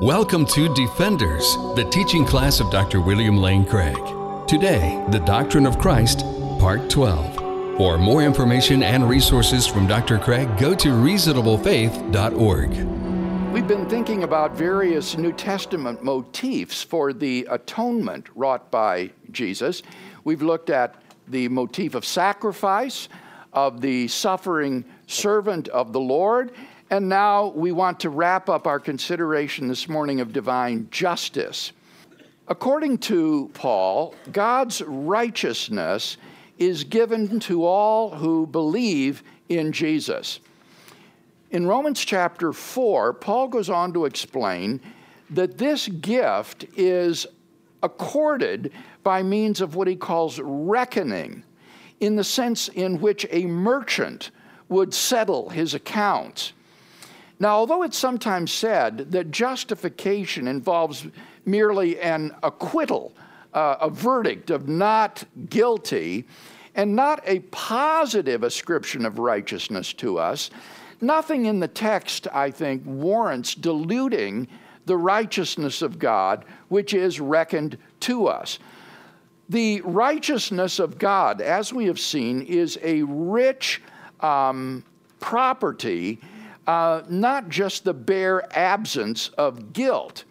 Welcome 0.00 0.46
to 0.46 0.72
Defenders, 0.72 1.56
the 1.76 1.86
teaching 1.90 2.24
class 2.24 2.58
of 2.58 2.70
Dr. 2.70 3.02
William 3.02 3.36
Lane 3.36 3.66
Craig. 3.66 3.98
Today, 4.48 5.04
the 5.10 5.18
Doctrine 5.18 5.66
of 5.66 5.78
Christ, 5.78 6.20
Part 6.58 6.88
12. 6.88 7.76
For 7.76 7.98
more 7.98 8.22
information 8.22 8.82
and 8.82 9.06
resources 9.06 9.66
from 9.66 9.86
Dr. 9.86 10.18
Craig, 10.18 10.48
go 10.56 10.74
to 10.74 10.88
reasonablefaith.org. 10.88 12.70
We've 13.52 13.68
been 13.68 13.86
thinking 13.90 14.22
about 14.22 14.56
various 14.56 15.18
New 15.18 15.34
Testament 15.34 16.02
motifs 16.02 16.82
for 16.82 17.12
the 17.12 17.46
atonement 17.50 18.28
wrought 18.34 18.70
by 18.70 19.10
Jesus. 19.32 19.82
We've 20.24 20.40
looked 20.40 20.70
at 20.70 20.94
the 21.28 21.50
motif 21.50 21.94
of 21.94 22.06
sacrifice, 22.06 23.10
of 23.52 23.82
the 23.82 24.08
suffering 24.08 24.86
servant 25.06 25.68
of 25.68 25.92
the 25.92 26.00
Lord, 26.00 26.52
and 26.90 27.08
now 27.08 27.46
we 27.54 27.70
want 27.70 28.00
to 28.00 28.10
wrap 28.10 28.48
up 28.48 28.66
our 28.66 28.80
consideration 28.80 29.68
this 29.68 29.88
morning 29.88 30.20
of 30.20 30.32
divine 30.32 30.88
justice. 30.90 31.70
According 32.48 32.98
to 32.98 33.48
Paul, 33.54 34.16
God's 34.32 34.82
righteousness 34.82 36.16
is 36.58 36.82
given 36.82 37.38
to 37.40 37.64
all 37.64 38.10
who 38.10 38.44
believe 38.44 39.22
in 39.48 39.70
Jesus. 39.70 40.40
In 41.52 41.64
Romans 41.64 42.04
chapter 42.04 42.52
4, 42.52 43.12
Paul 43.14 43.46
goes 43.46 43.70
on 43.70 43.92
to 43.92 44.04
explain 44.04 44.80
that 45.30 45.58
this 45.58 45.86
gift 45.86 46.64
is 46.76 47.24
accorded 47.84 48.72
by 49.04 49.22
means 49.22 49.60
of 49.60 49.76
what 49.76 49.86
he 49.86 49.94
calls 49.94 50.40
reckoning, 50.40 51.44
in 52.00 52.16
the 52.16 52.24
sense 52.24 52.66
in 52.68 53.00
which 53.00 53.26
a 53.30 53.46
merchant 53.46 54.32
would 54.68 54.92
settle 54.92 55.50
his 55.50 55.72
accounts. 55.72 56.52
Now, 57.40 57.56
although 57.56 57.82
it's 57.82 57.96
sometimes 57.96 58.52
said 58.52 59.10
that 59.12 59.30
justification 59.30 60.46
involves 60.46 61.06
merely 61.46 61.98
an 61.98 62.36
acquittal, 62.42 63.14
uh, 63.54 63.76
a 63.80 63.88
verdict 63.88 64.50
of 64.50 64.68
not 64.68 65.24
guilty, 65.48 66.26
and 66.74 66.94
not 66.94 67.22
a 67.24 67.40
positive 67.50 68.42
ascription 68.42 69.06
of 69.06 69.18
righteousness 69.18 69.94
to 69.94 70.18
us, 70.18 70.50
nothing 71.00 71.46
in 71.46 71.60
the 71.60 71.68
text, 71.68 72.28
I 72.30 72.50
think, 72.50 72.82
warrants 72.84 73.54
diluting 73.54 74.46
the 74.84 74.98
righteousness 74.98 75.80
of 75.80 75.98
God, 75.98 76.44
which 76.68 76.92
is 76.92 77.20
reckoned 77.20 77.78
to 78.00 78.26
us. 78.26 78.58
The 79.48 79.80
righteousness 79.80 80.78
of 80.78 80.98
God, 80.98 81.40
as 81.40 81.72
we 81.72 81.86
have 81.86 81.98
seen, 81.98 82.42
is 82.42 82.78
a 82.82 83.02
rich 83.02 83.82
um, 84.20 84.84
property 85.20 86.20
uh, 86.70 87.02
not 87.08 87.48
just 87.48 87.82
the 87.82 87.92
bare 87.92 88.46
absence 88.56 89.30
of 89.30 89.72
guilt. 89.72 90.22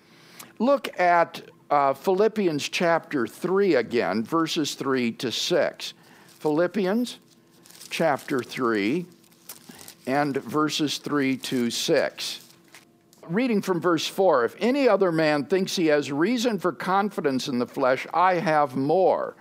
Look 0.57 0.97
at 0.97 1.41
uh, 1.69 1.93
Philippians 1.93 2.69
chapter 2.69 3.27
3 3.27 3.75
again, 3.75 4.23
verses 4.23 4.75
3 4.75 5.11
to 5.13 5.33
6. 5.33 5.93
Philippians 6.27 7.19
chapter 7.89 8.41
3 8.41 9.05
and 10.07 10.37
verses 10.37 10.99
3 10.99 11.35
to 11.35 11.69
6. 11.69 12.39
Reading 13.27 13.61
from 13.61 13.81
verse 13.81 14.07
4 14.07 14.45
If 14.45 14.55
any 14.61 14.87
other 14.87 15.11
man 15.11 15.43
thinks 15.43 15.75
he 15.75 15.87
has 15.87 16.09
reason 16.09 16.57
for 16.57 16.71
confidence 16.71 17.49
in 17.49 17.59
the 17.59 17.67
flesh, 17.67 18.07
I 18.13 18.35
have 18.35 18.77
more. 18.77 19.35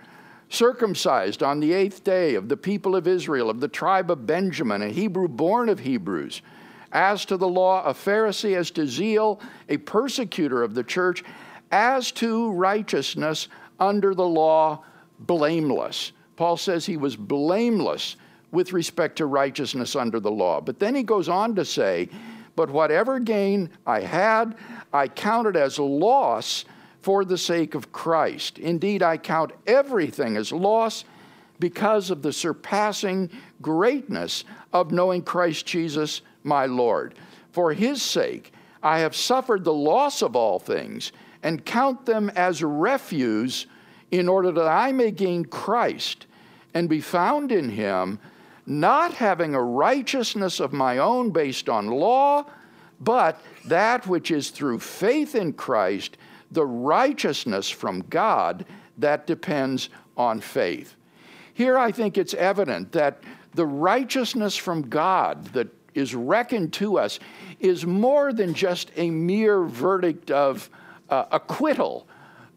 Circumcised 0.49 1.43
on 1.43 1.61
the 1.61 1.71
eighth 1.71 2.03
day 2.03 2.35
of 2.35 2.49
the 2.49 2.57
people 2.57 2.93
of 2.93 3.07
Israel, 3.07 3.49
of 3.49 3.61
the 3.61 3.69
tribe 3.69 4.11
of 4.11 4.27
Benjamin, 4.27 4.81
a 4.81 4.89
Hebrew 4.89 5.29
born 5.29 5.69
of 5.69 5.79
Hebrews 5.79 6.41
as 6.91 7.25
to 7.25 7.37
the 7.37 7.47
law, 7.47 7.83
a 7.83 7.93
Pharisee, 7.93 8.55
as 8.55 8.71
to 8.71 8.87
zeal, 8.87 9.39
a 9.67 9.77
persecutor 9.77 10.63
of 10.63 10.73
the 10.73 10.83
church, 10.83 11.23
as 11.71 12.11
to 12.13 12.51
righteousness 12.51 13.47
under 13.79 14.13
the 14.15 14.27
law, 14.27 14.83
blameless. 15.19 16.11
Paul 16.35 16.57
says 16.57 16.85
he 16.85 16.97
was 16.97 17.15
blameless 17.15 18.15
with 18.51 18.73
respect 18.73 19.17
to 19.17 19.25
righteousness 19.25 19.95
under 19.95 20.19
the 20.19 20.31
law. 20.31 20.61
But 20.61 20.79
then 20.79 20.95
he 20.95 21.03
goes 21.03 21.29
on 21.29 21.55
to 21.55 21.65
say, 21.65 22.09
But 22.55 22.69
whatever 22.69 23.19
gain 23.19 23.69
I 23.85 24.01
had, 24.01 24.55
I 24.91 25.07
counted 25.07 25.55
as 25.55 25.77
loss 25.77 26.65
for 27.01 27.23
the 27.23 27.37
sake 27.37 27.75
of 27.75 27.91
Christ. 27.91 28.57
Indeed, 28.57 29.03
I 29.03 29.17
count 29.17 29.51
everything 29.67 30.37
as 30.37 30.51
loss 30.51 31.05
because 31.59 32.09
of 32.09 32.21
the 32.21 32.33
surpassing 32.33 33.29
greatness 33.61 34.43
of 34.73 34.91
knowing 34.91 35.21
Christ 35.21 35.65
Jesus 35.65 36.21
my 36.49 36.65
Lord. 36.65 37.15
For 37.53 37.71
his 37.71 38.01
sake, 38.01 38.51
I 38.83 38.99
have 38.99 39.15
suffered 39.15 39.63
the 39.63 39.73
loss 39.73 40.21
of 40.21 40.35
all 40.35 40.59
things 40.59 41.13
and 41.41 41.65
count 41.65 42.05
them 42.05 42.29
as 42.35 42.61
refuse 42.61 43.67
in 44.11 44.27
order 44.27 44.51
that 44.51 44.67
I 44.67 44.91
may 44.91 45.11
gain 45.11 45.45
Christ 45.45 46.25
and 46.73 46.89
be 46.89 47.01
found 47.01 47.51
in 47.51 47.69
him, 47.69 48.19
not 48.65 49.13
having 49.13 49.55
a 49.55 49.61
righteousness 49.61 50.59
of 50.59 50.73
my 50.73 50.97
own 50.97 51.31
based 51.31 51.69
on 51.69 51.87
law, 51.87 52.45
but 52.99 53.41
that 53.65 54.05
which 54.07 54.31
is 54.31 54.49
through 54.49 54.79
faith 54.79 55.35
in 55.35 55.53
Christ, 55.53 56.17
the 56.51 56.65
righteousness 56.65 57.69
from 57.69 58.01
God 58.09 58.65
that 58.97 59.25
depends 59.25 59.89
on 60.17 60.41
faith. 60.41 60.95
Here 61.53 61.77
I 61.77 61.91
think 61.91 62.17
it's 62.17 62.33
evident 62.33 62.91
that 62.91 63.23
the 63.53 63.65
righteousness 63.65 64.55
from 64.55 64.89
God 64.89 65.45
that 65.53 65.67
is 65.99 66.15
reckoned 66.15 66.73
to 66.73 66.97
us 66.97 67.19
is 67.59 67.85
more 67.85 68.33
than 68.33 68.53
just 68.53 68.91
a 68.95 69.09
mere 69.09 69.63
verdict 69.63 70.31
of 70.31 70.69
uh, 71.09 71.25
acquittal, 71.31 72.07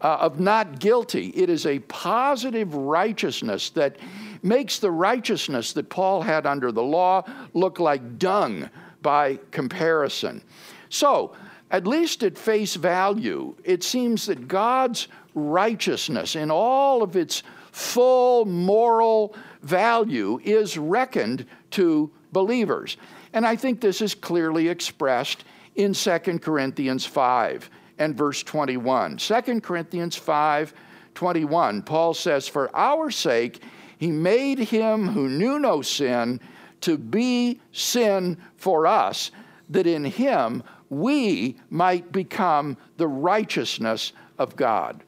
uh, 0.01 0.19
of 0.21 0.41
not 0.41 0.79
guilty. 0.79 1.29
It 1.35 1.51
is 1.51 1.67
a 1.67 1.81
positive 1.81 2.75
righteousness 2.75 3.71
that 3.71 3.97
makes 4.43 4.79
the 4.79 4.91
righteousness 4.91 5.73
that 5.75 5.89
Paul 5.89 6.23
had 6.23 6.47
under 6.47 6.73
the 6.73 6.83
law 6.83 7.25
look 7.55 7.79
like 7.79 8.19
dung 8.19 8.69
by 9.03 9.39
comparison. 9.51 10.43
So, 10.89 11.35
at 11.71 11.87
least 11.87 12.23
at 12.23 12.37
face 12.37 12.75
value, 12.75 13.55
it 13.65 13.83
seems 13.83 14.27
that 14.27 14.47
God's 14.47 15.09
righteousness 15.35 16.37
in 16.37 16.51
all 16.51 17.03
of 17.03 17.17
its 17.17 17.43
full 17.73 18.45
moral 18.45 19.35
value 19.63 20.39
is 20.45 20.77
reckoned 20.77 21.47
to 21.71 22.11
believers. 22.33 22.99
And 23.33 23.47
I 23.47 23.57
think 23.57 23.81
this 23.81 24.01
is 24.01 24.15
clearly 24.15 24.69
expressed 24.69 25.45
in 25.75 25.95
2 25.95 26.19
Corinthians 26.41 27.07
5 27.07 27.71
and 27.99 28.17
verse 28.17 28.43
21. 28.43 29.17
2 29.17 29.61
Corinthians 29.61 30.17
5 30.17 30.75
21, 31.15 31.83
Paul 31.83 32.15
says, 32.15 32.49
For 32.49 32.75
our 32.75 33.11
sake, 33.11 33.63
he 33.99 34.11
made 34.11 34.59
him 34.59 35.09
who 35.09 35.29
knew 35.29 35.59
no 35.59 35.83
sin 35.83 36.41
to 36.81 36.97
be 36.97 37.61
sin 37.71 38.39
for 38.57 38.87
us, 38.87 39.31
that 39.69 39.87
in 39.87 40.05
him 40.05 40.63
we 40.89 41.57
might 41.71 42.13
become 42.13 42.77
the 42.97 43.07
righteousness 43.07 44.13
of 44.39 44.57
God. 44.57 45.03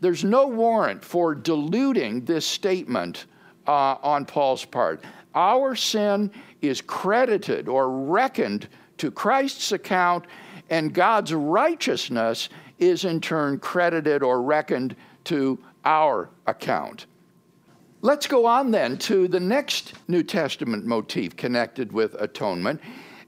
There's 0.00 0.24
no 0.24 0.46
warrant 0.46 1.02
for 1.02 1.34
diluting 1.34 2.24
this 2.24 2.44
statement 2.44 3.24
uh, 3.66 3.96
on 4.02 4.26
Paul's 4.26 4.64
part. 4.64 5.02
Our 5.34 5.74
sin 5.74 6.30
is 6.68 6.80
credited 6.80 7.68
or 7.68 7.90
reckoned 7.90 8.68
to 8.98 9.10
Christ's 9.10 9.72
account, 9.72 10.24
and 10.70 10.94
God's 10.94 11.32
righteousness 11.34 12.48
is 12.78 13.04
in 13.04 13.20
turn 13.20 13.58
credited 13.58 14.22
or 14.22 14.42
reckoned 14.42 14.96
to 15.24 15.58
our 15.84 16.30
account. 16.46 17.06
Let's 18.02 18.26
go 18.26 18.46
on 18.46 18.70
then 18.70 18.98
to 18.98 19.28
the 19.28 19.40
next 19.40 19.94
New 20.08 20.22
Testament 20.22 20.84
motif 20.84 21.36
connected 21.36 21.92
with 21.92 22.14
atonement, 22.20 22.80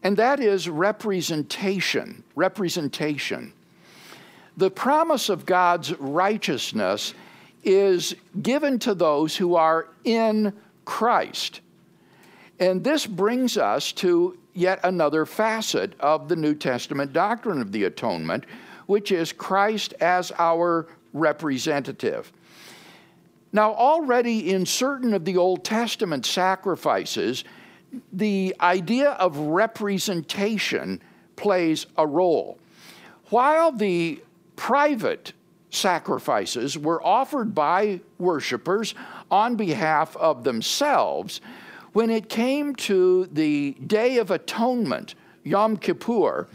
and 0.03 0.17
that 0.19 0.41
is 0.41 0.69
representation. 0.69 2.23
Representation. 2.35 3.53
The 4.59 4.71
promise 4.71 5.28
of 5.28 5.47
God's 5.47 5.95
righteousness 5.99 7.15
is 7.65 8.15
given 8.43 8.78
to 8.81 8.95
those 8.95 9.37
who 9.37 9.55
are 9.55 9.89
in 10.05 10.53
Christ. 10.84 11.60
And 12.59 12.83
this 12.83 13.07
brings 13.07 13.57
us 13.57 13.93
to 13.93 14.39
yet 14.55 14.81
another 14.85 15.27
facet 15.27 15.93
of 16.01 16.29
the 16.29 16.37
New 16.37 16.55
Testament 16.55 17.13
doctrine 17.13 17.61
of 17.61 17.73
the 17.73 17.85
atonement, 17.85 18.45
which 18.87 19.13
is 19.13 19.33
Christ 19.33 19.95
as 20.01 20.33
our 20.39 20.89
representative. 21.13 22.33
Now, 23.53 23.75
already 23.75 24.53
in 24.53 24.67
certain 24.67 25.15
of 25.15 25.25
the 25.25 25.37
Old 25.37 25.65
Testament 25.65 26.27
sacrifices, 26.27 27.45
the 28.13 28.55
idea 28.61 29.11
of 29.13 29.37
representation 29.39 31.01
plays 31.37 31.87
a 31.97 32.07
role. 32.07 32.59
While 33.31 33.73
the 33.73 34.23
private 34.57 35.33
sacrifices 35.71 36.79
were 36.79 37.05
offered 37.05 37.55
by 37.55 38.01
worshipers 38.19 38.95
on 39.31 39.57
behalf 39.57 40.17
of 40.17 40.45
themselves, 40.45 41.41
when 41.97 42.10
it 42.10 42.28
came 42.28 42.75
to 42.75 43.25
the 43.33 43.71
Day 43.87 44.19
of 44.19 44.31
Atonement, 44.31 45.15
Yom 45.45 45.78
Kippur, 45.78 46.47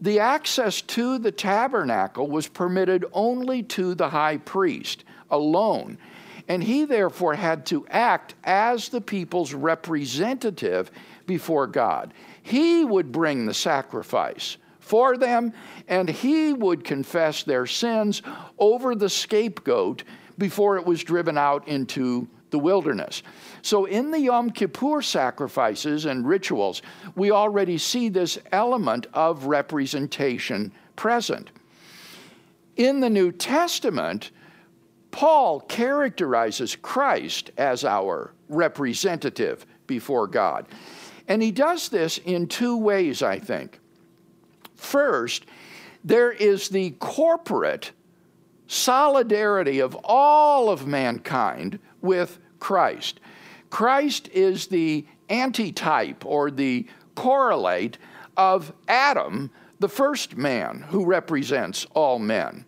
The 0.00 0.20
access 0.20 0.80
to 0.82 1.18
the 1.18 1.32
tabernacle 1.32 2.28
was 2.28 2.46
permitted 2.46 3.04
only 3.12 3.64
to 3.64 3.96
the 3.96 4.10
high 4.10 4.36
priest 4.36 5.02
alone, 5.28 5.98
and 6.46 6.62
he 6.62 6.84
therefore 6.84 7.34
had 7.34 7.66
to 7.66 7.84
act 7.90 8.36
as 8.44 8.88
the 8.88 9.00
people's 9.00 9.52
representative 9.52 10.92
before 11.26 11.66
God. 11.66 12.14
He 12.40 12.84
would 12.84 13.10
bring 13.10 13.44
the 13.44 13.54
sacrifice 13.54 14.56
for 14.78 15.16
them, 15.16 15.52
and 15.88 16.08
he 16.08 16.52
would 16.52 16.84
confess 16.84 17.42
their 17.42 17.66
sins 17.66 18.22
over 18.56 18.94
the 18.94 19.10
scapegoat 19.10 20.04
before 20.38 20.76
it 20.76 20.86
was 20.86 21.02
driven 21.02 21.36
out 21.36 21.66
into 21.66 22.28
the 22.56 22.62
wilderness. 22.62 23.22
So, 23.60 23.84
in 23.84 24.10
the 24.10 24.18
Yom 24.18 24.48
Kippur 24.48 25.02
sacrifices 25.02 26.06
and 26.06 26.26
rituals, 26.26 26.80
we 27.14 27.30
already 27.30 27.76
see 27.76 28.08
this 28.08 28.38
element 28.50 29.06
of 29.12 29.44
representation 29.44 30.72
present. 30.96 31.50
In 32.76 33.00
the 33.00 33.10
New 33.10 33.30
Testament, 33.30 34.30
Paul 35.10 35.60
characterizes 35.60 36.76
Christ 36.76 37.50
as 37.58 37.84
our 37.84 38.32
representative 38.48 39.66
before 39.86 40.26
God. 40.26 40.66
And 41.28 41.42
he 41.42 41.50
does 41.50 41.90
this 41.90 42.16
in 42.18 42.46
two 42.46 42.78
ways, 42.78 43.22
I 43.22 43.38
think. 43.38 43.80
First, 44.76 45.44
there 46.04 46.32
is 46.32 46.70
the 46.70 46.92
corporate 47.00 47.92
solidarity 48.66 49.80
of 49.80 49.94
all 50.04 50.70
of 50.70 50.86
mankind 50.86 51.80
with 52.00 52.38
Christ. 52.58 53.20
Christ 53.70 54.28
is 54.32 54.68
the 54.68 55.06
antitype 55.28 56.24
or 56.24 56.50
the 56.50 56.86
correlate 57.14 57.98
of 58.36 58.72
Adam, 58.88 59.50
the 59.80 59.88
first 59.88 60.36
man 60.36 60.84
who 60.88 61.04
represents 61.04 61.86
all 61.94 62.18
men. 62.18 62.64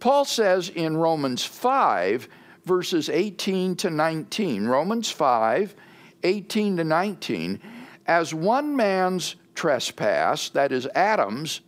Paul 0.00 0.24
says 0.24 0.68
in 0.68 0.96
Romans 0.96 1.44
5, 1.44 2.28
verses 2.64 3.08
18 3.08 3.76
to 3.76 3.90
19, 3.90 4.66
Romans 4.66 5.10
5, 5.10 5.74
18 6.22 6.76
to 6.76 6.84
19, 6.84 7.60
as 8.06 8.32
one 8.32 8.76
man's 8.76 9.36
trespass, 9.54 10.50
that 10.50 10.72
is 10.72 10.86
Adam's 10.94 11.60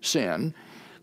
sin, 0.00 0.54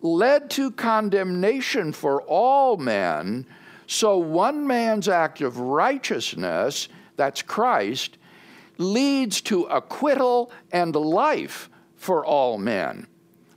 led 0.01 0.49
to 0.51 0.71
condemnation 0.71 1.91
for 1.91 2.21
all 2.23 2.77
men, 2.77 3.45
so 3.91 4.19
one 4.19 4.67
man's 4.67 5.07
act 5.07 5.41
of 5.41 5.57
righteousness, 5.57 6.89
that's 7.15 7.41
Christ, 7.41 8.19
leads 8.77 9.41
to 9.41 9.63
acquittal 9.63 10.51
and 10.71 10.95
life 10.95 11.71
for 11.95 12.23
all 12.23 12.59
men. 12.59 13.07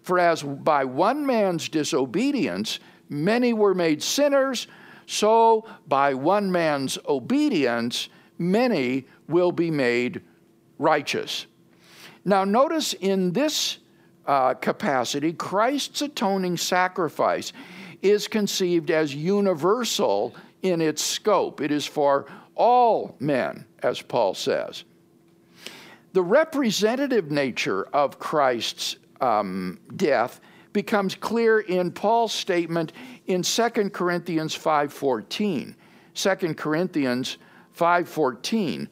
For 0.00 0.18
as 0.18 0.42
by 0.42 0.86
one 0.86 1.26
man's 1.26 1.68
disobedience 1.68 2.80
many 3.10 3.52
were 3.52 3.74
made 3.74 4.02
sinners, 4.02 4.68
so 5.04 5.66
by 5.86 6.14
one 6.14 6.50
man's 6.50 6.96
obedience 7.06 8.08
many 8.38 9.04
will 9.28 9.52
be 9.52 9.70
made 9.70 10.22
righteous. 10.78 11.44
Now, 12.24 12.44
notice 12.44 12.94
in 12.94 13.34
this 13.34 13.76
uh, 14.26 14.54
capacity, 14.54 15.34
Christ's 15.34 16.00
atoning 16.00 16.56
sacrifice 16.56 17.52
is 18.02 18.28
conceived 18.28 18.90
as 18.90 19.14
universal 19.14 20.34
in 20.62 20.80
its 20.80 21.02
scope. 21.02 21.60
It 21.60 21.70
is 21.70 21.86
for 21.86 22.26
all 22.54 23.16
men, 23.18 23.64
as 23.82 24.02
Paul 24.02 24.34
says. 24.34 24.84
The 26.12 26.22
representative 26.22 27.30
nature 27.30 27.84
of 27.92 28.18
Christ's 28.18 28.96
um, 29.20 29.78
death 29.96 30.40
becomes 30.72 31.14
clear 31.14 31.60
in 31.60 31.90
Paul's 31.90 32.32
statement 32.32 32.92
in 33.26 33.42
2 33.42 33.90
Corinthians 33.90 34.54
5:14. 34.54 35.74
2 36.14 36.54
Corinthians 36.54 37.38
5:14, 37.78 38.88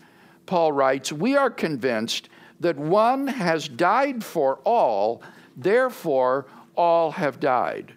Paul 0.46 0.72
writes, 0.72 1.12
"We 1.12 1.36
are 1.36 1.50
convinced 1.50 2.28
that 2.60 2.76
one 2.76 3.26
has 3.26 3.68
died 3.68 4.22
for 4.22 4.56
all, 4.64 5.22
therefore 5.56 6.46
all 6.76 7.12
have 7.12 7.40
died. 7.40 7.94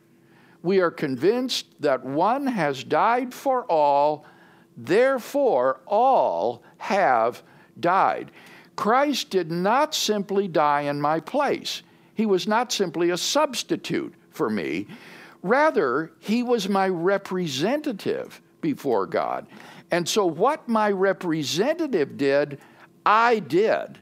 We 0.63 0.80
are 0.80 0.89
convinced 0.89 1.68
that 1.81 2.04
one 2.04 2.48
has 2.48 2.83
died 2.83 3.33
for 3.33 3.65
all, 3.65 4.25
therefore 4.75 5.81
all 5.86 6.63
have 6.77 7.44
died. 7.80 8.31
Christ 8.75 9.30
did 9.30 9.51
not 9.51 9.94
simply 9.94 10.48
die 10.48 10.81
in 10.81 11.00
my 11.00 11.19
place. 11.19 11.83
He 12.15 12.25
was 12.25 12.48
not 12.48 12.71
simply 12.71 13.12
a 13.12 13.18
substitute 13.18 14.13
for 14.31 14.50
me. 14.50 14.88
Rather, 15.42 16.12
he 16.19 16.42
was 16.42 16.69
my 16.69 16.88
representative 16.88 18.42
before 18.62 19.06
God. 19.06 19.45
And 19.92 20.07
so, 20.07 20.25
what 20.25 20.68
my 20.68 20.89
representative 20.89 22.18
did, 22.18 22.59
I 23.06 23.39
did. 23.39 24.00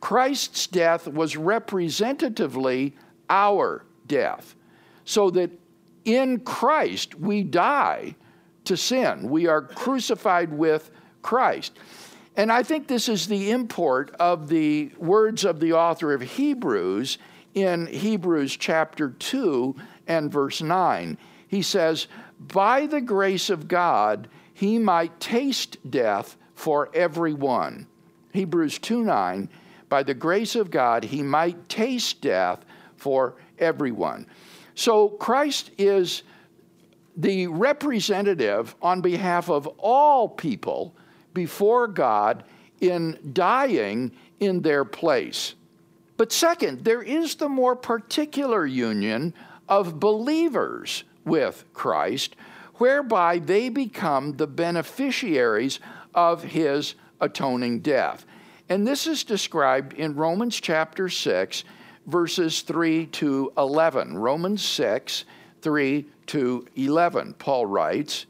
Christ's 0.00 0.66
death 0.66 1.08
was 1.08 1.36
representatively 1.36 2.94
our 3.28 3.84
death, 4.06 4.54
so 5.08 5.30
that 5.30 5.50
in 6.04 6.38
Christ 6.40 7.14
we 7.14 7.42
die 7.42 8.14
to 8.64 8.76
sin. 8.76 9.30
We 9.30 9.46
are 9.46 9.62
crucified 9.62 10.52
with 10.52 10.90
Christ. 11.22 11.78
And 12.36 12.52
I 12.52 12.62
think 12.62 12.86
this 12.86 13.08
is 13.08 13.26
the 13.26 13.50
import 13.50 14.14
of 14.20 14.48
the 14.48 14.92
words 14.98 15.46
of 15.46 15.60
the 15.60 15.72
author 15.72 16.12
of 16.12 16.20
Hebrews 16.20 17.16
in 17.54 17.86
Hebrews 17.86 18.54
chapter 18.58 19.08
2 19.08 19.74
and 20.08 20.30
verse 20.30 20.60
9. 20.60 21.16
He 21.48 21.62
says, 21.62 22.06
By 22.38 22.84
the 22.84 23.00
grace 23.00 23.48
of 23.48 23.66
God, 23.66 24.28
he 24.52 24.78
might 24.78 25.18
taste 25.20 25.78
death 25.90 26.36
for 26.54 26.90
everyone. 26.92 27.86
Hebrews 28.34 28.78
2 28.80 29.04
9 29.04 29.48
by 29.88 30.02
the 30.02 30.12
grace 30.12 30.54
of 30.54 30.70
God, 30.70 31.04
he 31.04 31.22
might 31.22 31.70
taste 31.70 32.20
death 32.20 32.62
for 32.98 33.36
everyone. 33.58 34.26
So 34.78 35.08
Christ 35.08 35.72
is 35.76 36.22
the 37.16 37.48
representative 37.48 38.76
on 38.80 39.00
behalf 39.00 39.50
of 39.50 39.66
all 39.76 40.28
people 40.28 40.94
before 41.34 41.88
God 41.88 42.44
in 42.80 43.18
dying 43.32 44.12
in 44.38 44.62
their 44.62 44.84
place. 44.84 45.56
But 46.16 46.30
second, 46.30 46.84
there 46.84 47.02
is 47.02 47.34
the 47.34 47.48
more 47.48 47.74
particular 47.74 48.64
union 48.64 49.34
of 49.68 49.98
believers 49.98 51.02
with 51.24 51.64
Christ, 51.74 52.36
whereby 52.76 53.40
they 53.40 53.70
become 53.70 54.36
the 54.36 54.46
beneficiaries 54.46 55.80
of 56.14 56.44
his 56.44 56.94
atoning 57.20 57.80
death. 57.80 58.24
And 58.68 58.86
this 58.86 59.08
is 59.08 59.24
described 59.24 59.94
in 59.94 60.14
Romans 60.14 60.60
chapter 60.60 61.08
6, 61.08 61.64
verses 62.08 62.62
3 62.62 63.06
to 63.06 63.52
11. 63.58 64.16
Romans 64.16 64.64
6, 64.64 65.24
3 65.60 66.06
to 66.26 66.66
11. 66.74 67.34
Paul 67.34 67.66
writes, 67.66 68.26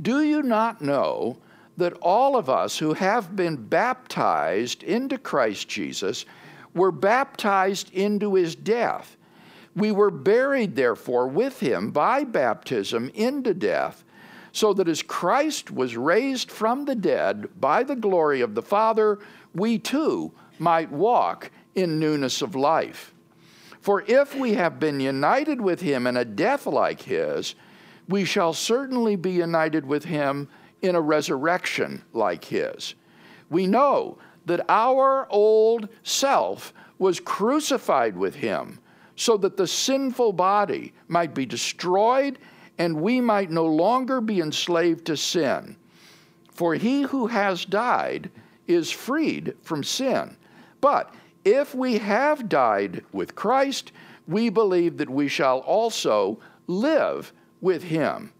Do 0.00 0.22
you 0.22 0.42
not 0.42 0.80
know 0.80 1.36
that 1.76 1.94
all 1.94 2.36
of 2.36 2.48
us 2.48 2.78
who 2.78 2.94
have 2.94 3.34
been 3.34 3.56
baptized 3.56 4.84
into 4.84 5.18
Christ 5.18 5.68
Jesus 5.68 6.24
were 6.74 6.92
baptized 6.92 7.92
into 7.92 8.34
his 8.34 8.54
death? 8.54 9.16
We 9.74 9.90
were 9.90 10.10
buried, 10.10 10.76
therefore, 10.76 11.26
with 11.26 11.58
him 11.60 11.90
by 11.90 12.24
baptism 12.24 13.10
into 13.14 13.52
death, 13.52 14.04
so 14.52 14.72
that 14.74 14.86
as 14.86 15.02
Christ 15.02 15.70
was 15.70 15.96
raised 15.96 16.50
from 16.50 16.84
the 16.84 16.94
dead 16.94 17.48
by 17.58 17.82
the 17.82 17.96
glory 17.96 18.42
of 18.42 18.54
the 18.54 18.62
Father, 18.62 19.18
we 19.54 19.78
too 19.78 20.30
might 20.58 20.92
walk 20.92 21.50
in 21.74 21.98
newness 21.98 22.42
of 22.42 22.54
life. 22.54 23.12
For 23.80 24.04
if 24.06 24.34
we 24.34 24.54
have 24.54 24.78
been 24.78 25.00
united 25.00 25.60
with 25.60 25.80
him 25.80 26.06
in 26.06 26.16
a 26.16 26.24
death 26.24 26.66
like 26.66 27.02
his, 27.02 27.54
we 28.08 28.24
shall 28.24 28.52
certainly 28.52 29.16
be 29.16 29.32
united 29.32 29.86
with 29.86 30.04
him 30.04 30.48
in 30.82 30.94
a 30.94 31.00
resurrection 31.00 32.02
like 32.12 32.44
his. 32.44 32.94
We 33.50 33.66
know 33.66 34.18
that 34.46 34.64
our 34.68 35.26
old 35.30 35.88
self 36.02 36.72
was 36.98 37.20
crucified 37.20 38.16
with 38.16 38.34
him 38.34 38.78
so 39.16 39.36
that 39.36 39.56
the 39.56 39.66
sinful 39.66 40.32
body 40.32 40.92
might 41.08 41.34
be 41.34 41.46
destroyed 41.46 42.38
and 42.78 43.00
we 43.00 43.20
might 43.20 43.50
no 43.50 43.66
longer 43.66 44.20
be 44.20 44.40
enslaved 44.40 45.04
to 45.06 45.16
sin. 45.16 45.76
For 46.52 46.74
he 46.74 47.02
who 47.02 47.26
has 47.26 47.64
died 47.64 48.30
is 48.66 48.90
freed 48.90 49.54
from 49.62 49.84
sin. 49.84 50.36
But 50.80 51.14
if 51.44 51.74
we 51.74 51.98
have 51.98 52.48
died 52.48 53.04
with 53.12 53.34
Christ, 53.34 53.92
we 54.28 54.48
believe 54.48 54.98
that 54.98 55.10
we 55.10 55.28
shall 55.28 55.58
also 55.60 56.38
live 56.66 57.32
with 57.60 57.84
him. 57.84 58.32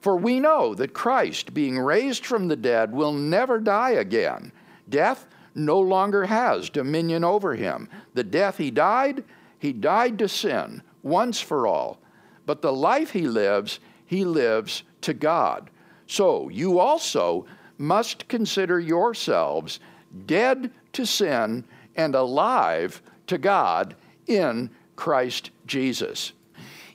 For 0.00 0.16
we 0.16 0.38
know 0.38 0.74
that 0.74 0.92
Christ, 0.92 1.54
being 1.54 1.78
raised 1.78 2.26
from 2.26 2.48
the 2.48 2.56
dead, 2.56 2.92
will 2.92 3.12
never 3.12 3.58
die 3.58 3.92
again. 3.92 4.52
Death 4.88 5.26
no 5.54 5.80
longer 5.80 6.26
has 6.26 6.68
dominion 6.68 7.24
over 7.24 7.54
him. 7.54 7.88
The 8.12 8.24
death 8.24 8.58
he 8.58 8.70
died, 8.70 9.24
He 9.58 9.72
died 9.72 10.18
to 10.18 10.28
sin 10.28 10.82
once 11.02 11.40
for 11.40 11.66
all, 11.66 12.00
but 12.44 12.60
the 12.60 12.72
life 12.72 13.10
he 13.12 13.26
lives, 13.28 13.80
he 14.04 14.24
lives 14.24 14.82
to 15.02 15.14
God. 15.14 15.70
So 16.06 16.48
you 16.50 16.78
also 16.78 17.46
must 17.78 18.28
consider 18.28 18.78
yourselves 18.78 19.80
dead 20.26 20.70
to 20.92 21.06
sin 21.06 21.64
and 21.96 22.14
alive 22.14 23.02
to 23.26 23.38
God 23.38 23.94
in 24.26 24.70
Christ 24.96 25.50
Jesus. 25.66 26.32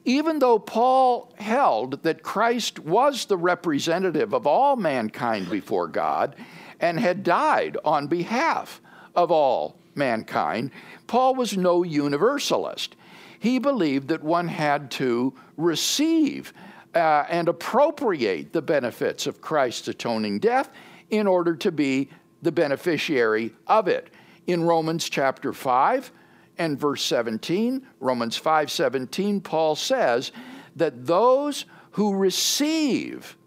Even 0.06 0.40
though 0.40 0.60
Paul 0.60 1.34
held 1.38 2.04
that 2.04 2.24
Christ 2.24 2.80
was 2.80 3.26
the 3.26 3.38
representative 3.38 4.34
of 4.34 4.48
all 4.48 4.76
mankind 4.76 5.50
before 5.50 5.88
God 5.88 6.36
and 6.80 7.00
had 7.00 7.24
died 7.24 7.78
on 7.84 8.08
behalf 8.08 8.82
of 9.16 9.32
all 9.32 9.78
mankind, 9.96 10.72
Paul 11.08 11.36
was 11.36 11.58
no 11.58 11.84
universalist. 11.84 12.96
He 13.40 13.60
believed 13.60 14.08
that 14.08 14.24
one 14.24 14.48
had 14.48 14.90
to 14.92 15.34
receive 15.58 16.54
uh, 16.96 17.26
and 17.30 17.48
appropriate 17.48 18.54
the 18.54 18.62
benefits 18.62 19.28
of 19.28 19.42
Christ's 19.42 19.90
atoning 19.90 20.40
death 20.40 20.70
in 21.10 21.28
order 21.28 21.56
to 21.56 21.72
be 21.72 22.10
the 22.42 22.52
beneficiary 22.52 23.54
of 23.68 23.88
it. 23.88 24.10
In 24.50 24.64
Romans 24.64 25.08
chapter 25.08 25.54
5 25.54 26.12
and 26.58 26.80
verse 26.80 27.04
17, 27.04 27.86
Romans 28.00 28.36
5 28.36 28.72
17, 28.72 29.42
Paul 29.42 29.76
says 29.76 30.32
that 30.76 31.06
those 31.06 31.66
who 31.92 32.16
receive 32.16 33.38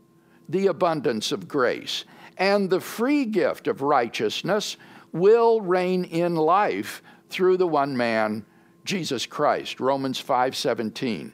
the 0.48 0.68
abundance 0.68 1.32
of 1.32 1.48
grace 1.48 2.04
and 2.38 2.70
the 2.70 2.78
free 2.80 3.24
gift 3.24 3.66
of 3.66 3.82
righteousness 3.82 4.76
will 5.10 5.60
reign 5.60 6.04
in 6.04 6.36
life 6.36 7.02
through 7.28 7.56
the 7.56 7.66
one 7.66 7.96
man 7.96 8.46
Jesus 8.84 9.26
Christ. 9.26 9.80
Romans 9.80 10.22
5:17 10.22 11.32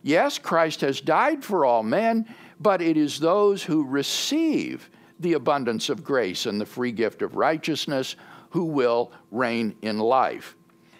Yes 0.00 0.38
Christ 0.38 0.80
has 0.82 1.00
died 1.00 1.42
for 1.42 1.64
all 1.64 1.82
men 1.82 2.24
but 2.60 2.80
it 2.80 2.96
is 2.96 3.18
those 3.18 3.64
who 3.64 3.84
receive 3.84 4.88
the 5.18 5.32
abundance 5.32 5.88
of 5.88 6.04
grace 6.04 6.46
and 6.46 6.60
the 6.60 6.66
free 6.66 6.92
gift 6.92 7.20
of 7.20 7.34
righteousness 7.34 8.14
who 8.50 8.64
will 8.64 9.12
reign 9.30 9.74
in 9.82 9.98
life. 9.98 10.56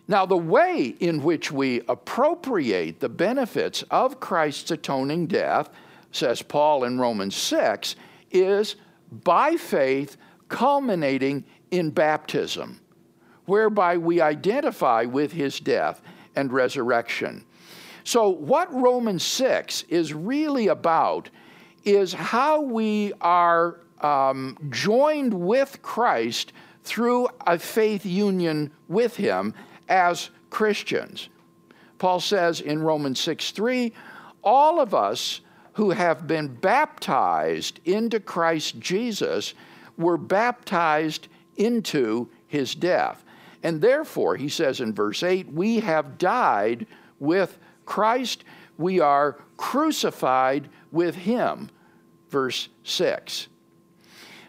Now, 0.06 0.24
the 0.24 0.36
way 0.36 0.96
in 1.00 1.22
which 1.22 1.52
we 1.52 1.82
appropriate 1.86 3.00
the 3.00 3.10
benefits 3.10 3.82
of 3.90 4.20
Christ's 4.20 4.70
atoning 4.70 5.26
death, 5.26 5.68
says 6.12 6.40
Paul 6.40 6.84
in 6.84 6.98
Romans 6.98 7.36
6, 7.36 7.94
is 8.30 8.76
by 9.10 9.56
faith 9.56 10.16
culminating 10.48 11.44
in 11.70 11.90
baptism, 11.90 12.80
whereby 13.44 13.98
we 13.98 14.20
identify 14.22 15.04
with 15.04 15.32
his 15.32 15.60
death 15.60 16.00
and 16.34 16.52
resurrection. 16.52 17.44
So, 18.04 18.30
what 18.30 18.72
Romans 18.72 19.22
6 19.24 19.82
is 19.90 20.14
really 20.14 20.68
about 20.68 21.28
is 21.84 22.14
how 22.14 22.62
we 22.62 23.12
are 23.20 23.80
um, 24.00 24.56
joined 24.70 25.34
with 25.34 25.82
Christ 25.82 26.54
through 26.88 27.28
a 27.46 27.58
faith 27.58 28.04
union 28.04 28.70
with 28.88 29.16
Him 29.16 29.54
as 29.88 30.30
Christians. 30.50 31.28
Paul 31.98 32.20
says 32.20 32.60
in 32.60 32.82
Romans 32.82 33.20
6 33.20 33.50
3, 33.50 33.92
all 34.42 34.80
of 34.80 34.94
us 34.94 35.40
who 35.74 35.90
have 35.90 36.26
been 36.26 36.48
baptized 36.48 37.80
into 37.84 38.18
Christ 38.18 38.78
Jesus 38.80 39.54
were 39.96 40.16
baptized 40.16 41.28
into 41.56 42.28
his 42.46 42.74
death. 42.74 43.24
And 43.62 43.80
therefore, 43.80 44.36
he 44.36 44.48
says 44.48 44.80
in 44.80 44.94
verse 44.94 45.22
8, 45.22 45.52
we 45.52 45.80
have 45.80 46.18
died 46.18 46.86
with 47.18 47.58
Christ, 47.84 48.44
we 48.76 49.00
are 49.00 49.38
crucified 49.56 50.68
with 50.92 51.14
him. 51.14 51.70
Verse 52.30 52.68
6. 52.84 53.48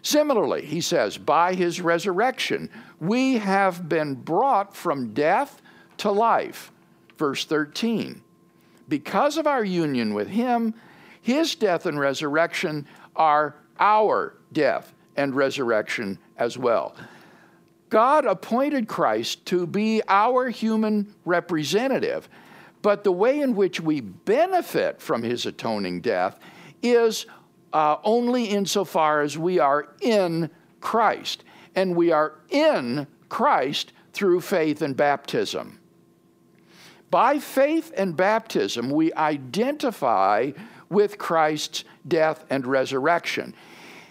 Similarly, 0.02 0.66
he 0.66 0.82
says, 0.82 1.18
by 1.18 1.54
his 1.54 1.82
resurrection, 1.82 2.70
we 3.00 3.38
have 3.38 3.90
been 3.90 4.16
brought 4.16 4.76
from 4.76 5.14
death 5.14 5.62
to 5.98 6.12
life. 6.12 6.72
Verse 7.18 7.46
13. 7.46 8.22
Because 8.88 9.38
of 9.38 9.46
our 9.46 9.64
union 9.64 10.14
with 10.14 10.30
him, 10.30 10.74
his 11.22 11.56
death 11.56 11.86
and 11.86 12.00
resurrection 12.00 12.88
are 13.16 13.56
our 13.80 14.36
death 14.52 14.94
and 15.16 15.36
resurrection 15.36 16.18
as 16.38 16.58
well. 16.58 16.96
God 17.90 18.26
appointed 18.26 18.88
Christ 18.88 19.46
to 19.48 19.66
be 19.68 20.02
our 20.08 20.50
human 20.50 21.14
representative, 21.26 22.30
but 22.82 23.04
the 23.04 23.12
way 23.12 23.42
in 23.42 23.56
which 23.56 23.82
we 23.82 24.00
benefit 24.00 25.02
from 25.02 25.24
his 25.24 25.46
atoning 25.46 26.02
death 26.02 26.40
is 26.82 27.26
uh, 27.74 27.98
only 28.04 28.46
insofar 28.46 29.22
as 29.22 29.38
we 29.38 29.60
are 29.60 29.90
in 30.02 30.50
Christ. 30.82 31.44
And 31.76 31.96
we 31.96 32.12
are 32.12 32.34
in 32.50 33.08
Christ 33.30 33.94
through 34.14 34.42
faith 34.42 34.82
and 34.82 34.98
baptism. 34.98 35.80
By 37.12 37.40
faith 37.40 37.92
and 37.98 38.16
baptism, 38.16 38.90
we 38.90 39.14
identify 39.14 40.52
with 40.90 41.18
Christ's 41.18 41.84
death 42.08 42.46
and 42.50 42.66
resurrection. 42.66 43.54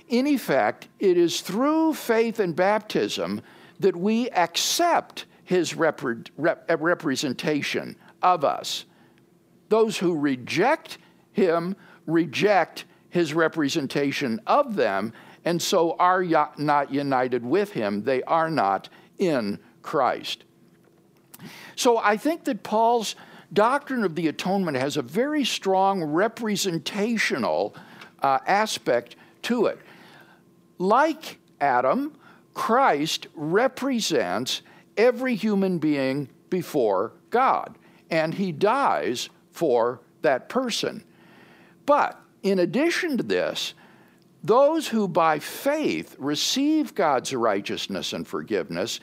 In 0.08 0.26
effect, 0.26 0.88
it 0.98 1.16
is 1.16 1.40
through 1.40 1.94
faith 1.94 2.40
and 2.40 2.56
baptism 2.56 3.40
that 3.80 3.96
we 3.96 4.30
accept 4.30 5.26
his 5.44 5.74
rep- 5.74 6.00
rep- 6.36 6.70
representation 6.80 7.96
of 8.22 8.44
us. 8.44 8.84
Those 9.68 9.98
who 9.98 10.18
reject 10.18 10.98
him 11.32 11.76
reject 12.06 12.84
his 13.10 13.34
representation 13.34 14.40
of 14.46 14.76
them, 14.76 15.12
and 15.44 15.60
so 15.62 15.96
are 15.98 16.22
not 16.58 16.92
united 16.92 17.44
with 17.44 17.72
him. 17.72 18.02
They 18.04 18.22
are 18.24 18.50
not 18.50 18.88
in 19.18 19.58
Christ. 19.82 20.44
So 21.76 21.98
I 21.98 22.16
think 22.16 22.44
that 22.44 22.62
Paul's 22.62 23.14
doctrine 23.52 24.04
of 24.04 24.14
the 24.14 24.28
atonement 24.28 24.76
has 24.76 24.96
a 24.96 25.02
very 25.02 25.44
strong 25.44 26.02
representational 26.02 27.74
uh, 28.20 28.38
aspect 28.46 29.16
to 29.42 29.66
it. 29.66 29.78
Like 30.78 31.38
Adam, 31.60 32.16
Christ 32.54 33.28
represents 33.34 34.62
every 34.96 35.34
human 35.34 35.78
being 35.78 36.28
before 36.50 37.12
God, 37.30 37.76
and 38.10 38.34
he 38.34 38.52
dies 38.52 39.30
for 39.52 40.00
that 40.22 40.48
person. 40.48 41.04
But 41.86 42.20
in 42.42 42.58
addition 42.58 43.16
to 43.16 43.22
this, 43.22 43.74
those 44.42 44.88
who 44.88 45.08
by 45.08 45.38
faith 45.38 46.14
receive 46.18 46.94
God's 46.94 47.34
righteousness 47.34 48.12
and 48.12 48.26
forgiveness 48.26 49.00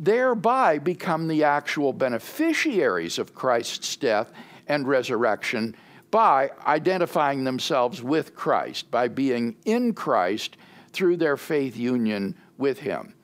thereby 0.00 0.78
become 0.78 1.28
the 1.28 1.44
actual 1.44 1.92
beneficiaries 1.92 3.18
of 3.18 3.34
Christ's 3.34 3.96
death 3.96 4.32
and 4.66 4.88
resurrection 4.88 5.76
by 6.10 6.50
identifying 6.66 7.44
themselves 7.44 8.02
with 8.02 8.34
Christ, 8.34 8.90
by 8.90 9.08
being 9.08 9.56
in 9.66 9.92
Christ 9.92 10.56
through 10.92 11.18
their 11.18 11.36
faith 11.36 11.76
union 11.76 12.34
with 12.56 12.80
Him. 12.80 13.14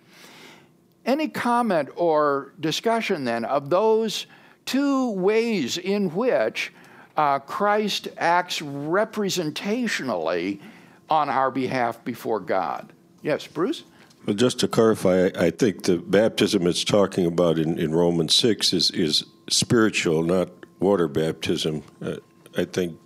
Any 1.06 1.28
comment 1.28 1.88
or 1.96 2.52
discussion 2.60 3.24
then 3.24 3.44
of 3.44 3.70
those 3.70 4.26
two 4.66 5.12
ways 5.12 5.78
in 5.78 6.14
which 6.14 6.72
uh, 7.16 7.38
Christ 7.40 8.08
acts 8.18 8.60
representationally 8.60 10.60
on 11.08 11.28
our 11.28 11.50
behalf 11.50 12.04
before 12.04 12.40
God. 12.40 12.92
Yes, 13.22 13.46
Bruce? 13.46 13.84
Well, 14.26 14.34
just 14.34 14.58
to 14.60 14.68
clarify, 14.68 15.30
I 15.36 15.50
think 15.50 15.84
the 15.84 15.98
baptism 15.98 16.66
it's 16.66 16.84
talking 16.84 17.26
about 17.26 17.58
in, 17.58 17.78
in 17.78 17.94
Romans 17.94 18.34
6 18.34 18.72
is, 18.72 18.90
is 18.90 19.24
spiritual, 19.48 20.22
not 20.22 20.48
water 20.80 21.08
baptism. 21.08 21.82
Uh, 22.02 22.16
I 22.56 22.64
think 22.64 22.98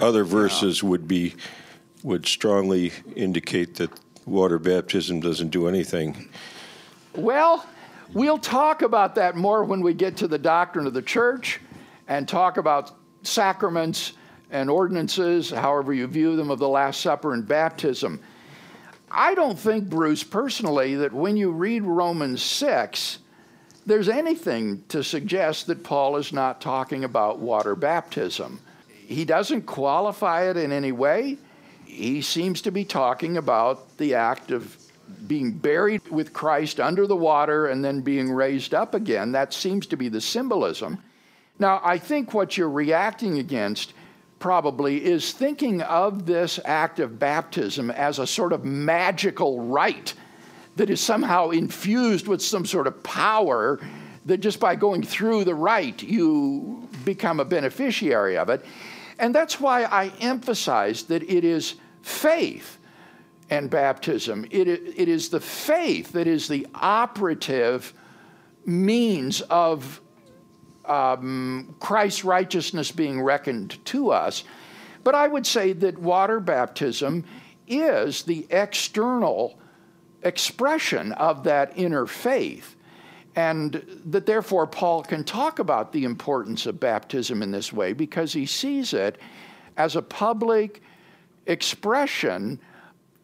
other 0.00 0.24
verses 0.24 0.82
yeah. 0.82 0.88
would 0.88 1.08
be 1.08 1.34
would 2.04 2.26
strongly 2.26 2.92
indicate 3.16 3.74
that 3.74 3.90
water 4.24 4.58
baptism 4.58 5.20
doesn't 5.20 5.48
do 5.48 5.66
anything. 5.66 6.28
Well, 7.14 7.66
we'll 8.14 8.38
talk 8.38 8.82
about 8.82 9.16
that 9.16 9.36
more 9.36 9.64
when 9.64 9.80
we 9.80 9.94
get 9.94 10.16
to 10.18 10.28
the 10.28 10.38
doctrine 10.38 10.86
of 10.86 10.94
the 10.94 11.02
church 11.02 11.60
and 12.06 12.28
talk 12.28 12.56
about 12.56 12.92
sacraments 13.22 14.12
and 14.50 14.70
ordinances, 14.70 15.50
however 15.50 15.92
you 15.92 16.06
view 16.06 16.36
them, 16.36 16.50
of 16.50 16.58
the 16.58 16.68
Last 16.68 17.00
Supper 17.00 17.34
and 17.34 17.46
baptism. 17.46 18.20
I 19.10 19.34
don't 19.34 19.58
think, 19.58 19.88
Bruce, 19.88 20.22
personally, 20.22 20.94
that 20.96 21.12
when 21.12 21.36
you 21.36 21.50
read 21.50 21.82
Romans 21.82 22.42
6, 22.42 23.18
there's 23.86 24.08
anything 24.08 24.84
to 24.88 25.02
suggest 25.02 25.66
that 25.66 25.82
Paul 25.82 26.16
is 26.16 26.32
not 26.32 26.60
talking 26.60 27.04
about 27.04 27.38
water 27.38 27.74
baptism. 27.74 28.60
He 29.06 29.24
doesn't 29.24 29.62
qualify 29.62 30.50
it 30.50 30.58
in 30.58 30.72
any 30.72 30.92
way. 30.92 31.38
He 31.86 32.20
seems 32.20 32.60
to 32.62 32.70
be 32.70 32.84
talking 32.84 33.38
about 33.38 33.96
the 33.96 34.14
act 34.14 34.50
of 34.50 34.76
being 35.26 35.52
buried 35.52 36.06
with 36.08 36.34
Christ 36.34 36.80
under 36.80 37.06
the 37.06 37.16
water 37.16 37.66
and 37.66 37.82
then 37.82 38.02
being 38.02 38.30
raised 38.30 38.74
up 38.74 38.94
again. 38.94 39.32
That 39.32 39.54
seems 39.54 39.86
to 39.86 39.96
be 39.96 40.10
the 40.10 40.20
symbolism. 40.20 41.02
Now, 41.58 41.80
I 41.84 41.98
think 41.98 42.34
what 42.34 42.56
you're 42.56 42.70
reacting 42.70 43.38
against 43.38 43.94
probably 44.38 45.04
is 45.04 45.32
thinking 45.32 45.82
of 45.82 46.26
this 46.26 46.60
act 46.64 47.00
of 47.00 47.18
baptism 47.18 47.90
as 47.90 48.18
a 48.18 48.26
sort 48.26 48.52
of 48.52 48.64
magical 48.64 49.60
rite 49.60 50.14
that 50.76 50.90
is 50.90 51.00
somehow 51.00 51.50
infused 51.50 52.28
with 52.28 52.40
some 52.40 52.64
sort 52.64 52.86
of 52.86 53.02
power 53.02 53.80
that 54.26 54.38
just 54.38 54.60
by 54.60 54.76
going 54.76 55.02
through 55.02 55.42
the 55.42 55.54
rite 55.54 56.02
you 56.02 56.88
become 57.04 57.40
a 57.40 57.44
beneficiary 57.44 58.36
of 58.36 58.48
it. 58.48 58.64
And 59.18 59.34
that's 59.34 59.58
why 59.58 59.84
I 59.84 60.12
emphasize 60.20 61.02
that 61.04 61.24
it 61.24 61.44
is 61.44 61.74
faith 62.02 62.78
and 63.50 63.68
baptism. 63.68 64.46
It, 64.50 64.68
it 64.68 65.08
is 65.08 65.30
the 65.30 65.40
faith 65.40 66.12
that 66.12 66.28
is 66.28 66.46
the 66.46 66.66
operative 66.74 67.92
means 68.64 69.40
of 69.42 70.00
um, 70.88 71.74
Christ's 71.80 72.24
righteousness 72.24 72.90
being 72.90 73.20
reckoned 73.20 73.84
to 73.86 74.10
us. 74.10 74.44
But 75.04 75.14
I 75.14 75.28
would 75.28 75.46
say 75.46 75.72
that 75.74 75.98
water 75.98 76.40
baptism 76.40 77.24
is 77.66 78.22
the 78.22 78.46
external 78.50 79.58
expression 80.22 81.12
of 81.12 81.44
that 81.44 81.72
inner 81.76 82.06
faith. 82.06 82.74
And 83.36 83.84
that 84.06 84.26
therefore 84.26 84.66
Paul 84.66 85.02
can 85.02 85.22
talk 85.22 85.60
about 85.60 85.92
the 85.92 86.04
importance 86.04 86.66
of 86.66 86.80
baptism 86.80 87.42
in 87.42 87.52
this 87.52 87.72
way 87.72 87.92
because 87.92 88.32
he 88.32 88.46
sees 88.46 88.92
it 88.92 89.18
as 89.76 89.94
a 89.94 90.02
public 90.02 90.82
expression 91.46 92.60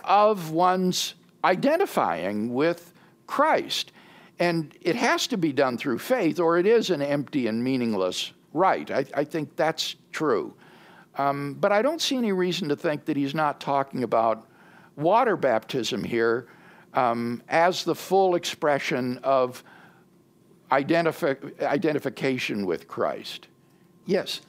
of 0.05 0.53
one's 0.53 1.15
identifying 1.43 2.55
with 2.55 2.93
Christ. 3.27 3.93
And 4.39 4.77
it 4.81 4.97
has 4.97 5.27
to 5.29 5.37
be 5.37 5.53
done 5.53 5.79
through 5.79 5.99
faith, 5.99 6.41
or 6.41 6.59
it 6.59 6.67
is 6.67 6.91
an 6.91 7.03
empty 7.03 7.47
and 7.47 7.63
meaningless 7.63 8.33
rite. 8.53 8.91
I, 8.91 9.05
I 9.15 9.25
think 9.25 9.55
that's 9.57 9.97
true. 10.13 10.55
Um, 11.17 11.55
but 11.61 11.71
I 11.71 11.83
don't 11.83 12.01
see 12.01 12.17
any 12.17 12.33
reason 12.33 12.69
to 12.69 12.77
think 12.77 13.05
that 13.05 13.17
he's 13.17 13.35
not 13.35 13.61
talking 13.61 14.03
about 14.03 14.47
water 14.97 15.37
baptism 15.37 16.03
here 16.03 16.49
um, 16.95 17.43
as 17.49 17.85
the 17.85 17.95
full 17.95 18.35
expression 18.35 19.19
of 19.23 19.63
identifi- 20.71 21.61
identification 21.63 22.67
with 22.67 22.89
Christ. 22.89 23.49
Yes, 24.07 24.41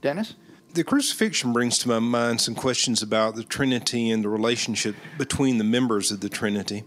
Dennis? 0.00 0.34
The 0.74 0.84
crucifixion 0.84 1.52
brings 1.52 1.78
to 1.78 1.88
my 1.88 1.98
mind 1.98 2.40
some 2.40 2.54
questions 2.54 3.02
about 3.02 3.34
the 3.34 3.44
Trinity 3.44 4.10
and 4.10 4.24
the 4.24 4.28
relationship 4.28 4.96
between 5.18 5.58
the 5.58 5.64
members 5.64 6.10
of 6.10 6.20
the 6.20 6.30
Trinity. 6.30 6.84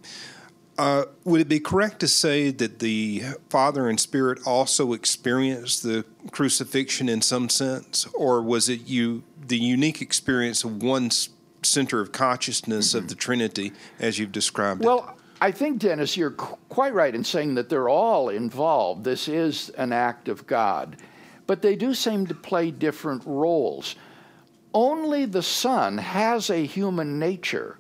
Uh, 0.77 1.05
would 1.24 1.39
it 1.39 1.48
be 1.48 1.60
correct 1.60 2.00
to 2.01 2.08
say 2.08 2.51
that 2.51 2.79
the 2.79 3.24
Father 3.50 3.88
and 3.88 4.00
Spirit 4.00 4.39
also 4.46 4.91
experienced 4.91 5.84
the 5.84 6.03
crucifixion 6.32 7.08
in 7.08 7.22
some 7.22 7.48
sense, 7.48 8.05
or 8.13 8.41
was 8.41 8.67
it 8.67 8.86
you 8.86 9.24
the 9.48 9.58
unique 9.58 10.01
experience 10.01 10.63
of 10.65 10.84
one 10.84 11.10
center 11.63 12.01
of 12.01 12.12
consciousness 12.12 12.89
mm-hmm. 12.89 12.98
of 12.98 13.08
the 13.08 13.15
Trinity 13.15 13.72
as 14.00 14.20
you've 14.20 14.34
described 14.34 14.84
well, 14.84 14.98
it? 14.98 15.05
Well, 15.05 15.17
I 15.39 15.51
think 15.51 15.79
Dennis, 15.79 16.17
you're 16.17 16.32
quite 16.32 16.94
right 16.94 17.13
in 17.13 17.24
saying 17.24 17.55
that 17.55 17.70
they're 17.70 17.89
all 17.89 18.29
involved. 18.29 19.03
This 19.03 19.27
is 19.29 19.70
an 19.72 19.94
act 19.94 20.27
of 20.27 20.46
God, 20.46 20.98
but 21.48 21.62
they 21.62 21.75
do 21.75 21.94
seem 21.94 22.27
to 22.27 22.34
play 22.34 22.72
different 22.72 23.24
roles. 23.25 23.96
Only 24.74 25.25
the 25.25 25.44
Son 25.44 25.98
has 26.00 26.50
a 26.50 26.65
human 26.65 27.17
nature, 27.17 27.77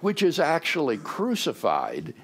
which 0.00 0.24
is 0.24 0.40
actually 0.40 0.98
crucified 0.98 2.14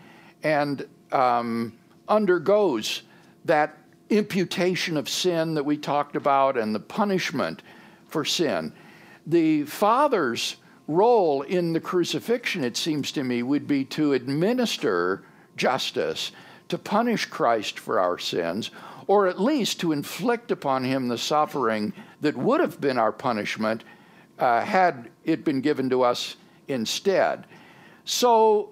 and 0.43 0.87
um, 1.13 1.73
undergoes 2.09 3.03
that 3.45 3.77
imputation 4.11 4.97
of 4.97 5.09
sin 5.09 5.55
that 5.55 5.65
we 5.65 5.77
talked 5.77 6.17
about 6.17 6.57
and 6.57 6.75
the 6.75 6.81
punishment 6.81 7.63
for 8.07 8.25
sin. 8.25 8.73
The 9.27 9.65
Father's 9.65 10.57
role 10.87 11.43
in 11.43 11.75
the 11.75 11.81
crucifixion, 11.81 12.65
it 12.65 12.77
seems 12.77 13.13
to 13.13 13.23
me, 13.23 13.43
would 13.43 13.67
be 13.67 13.85
to 13.85 14.15
administer 14.15 15.23
justice, 15.57 16.33
to 16.69 16.79
punish 16.79 17.27
Christ 17.27 17.79
for 17.79 18.01
our 18.01 18.19
sins, 18.19 18.71
or 19.07 19.27
at 19.27 19.41
least 19.41 19.81
to 19.81 19.93
inflict 19.93 20.51
upon 20.51 20.85
him 20.85 21.09
the 21.09 21.19
suffering 21.19 21.93
that 22.21 22.37
would 22.37 22.61
have 22.61 22.81
been 22.81 22.99
our 22.99 23.13
punishment 23.13 23.85
uh, 24.39 24.61
had 24.61 25.11
it 25.25 25.45
been 25.45 25.61
given 25.61 25.91
to 25.91 26.03
us 26.03 26.37
instead. 26.69 27.45
So 28.05 28.71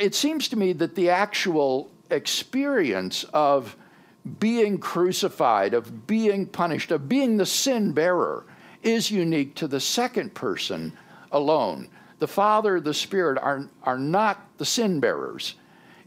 it 0.00 0.14
seems 0.14 0.48
to 0.48 0.56
me 0.56 0.72
that 0.74 0.94
the 0.94 1.10
actual 1.10 1.90
experience 2.10 3.24
of 3.32 3.76
being 4.40 4.78
crucified, 4.78 5.74
of 5.74 6.06
being 6.06 6.46
punished, 6.46 6.90
of 6.90 7.08
being 7.08 7.36
the 7.36 7.46
sin 7.46 7.92
bearer 7.92 8.44
is 8.82 9.10
unique 9.10 9.54
to 9.56 9.68
the 9.68 9.80
second 9.80 10.34
person 10.34 10.92
alone. 11.32 11.88
The 12.18 12.28
Father, 12.28 12.80
the 12.80 12.94
Spirit 12.94 13.38
are, 13.40 13.68
are 13.82 13.98
not 13.98 14.46
the 14.58 14.64
sin 14.64 15.00
bearers. 15.00 15.54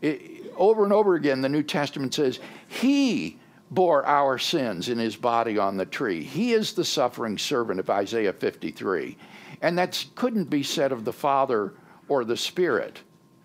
It, 0.01 0.51
over 0.55 0.83
and 0.83 0.93
over 0.93 1.15
again, 1.15 1.41
the 1.41 1.49
New 1.49 1.63
Testament 1.63 2.13
says, 2.13 2.39
He 2.67 3.37
bore 3.71 4.05
our 4.05 4.37
sins 4.37 4.89
in 4.89 4.97
His 4.97 5.15
body 5.15 5.57
on 5.57 5.77
the 5.77 5.85
tree. 5.85 6.23
He 6.23 6.53
is 6.53 6.73
the 6.73 6.85
suffering 6.85 7.37
servant 7.37 7.79
of 7.79 7.89
Isaiah 7.89 8.33
53. 8.33 9.17
And 9.61 9.77
that 9.77 10.03
couldn't 10.15 10.49
be 10.49 10.63
said 10.63 10.91
of 10.91 11.05
the 11.05 11.13
Father 11.13 11.73
or 12.07 12.25
the 12.25 12.37
Spirit. 12.37 13.01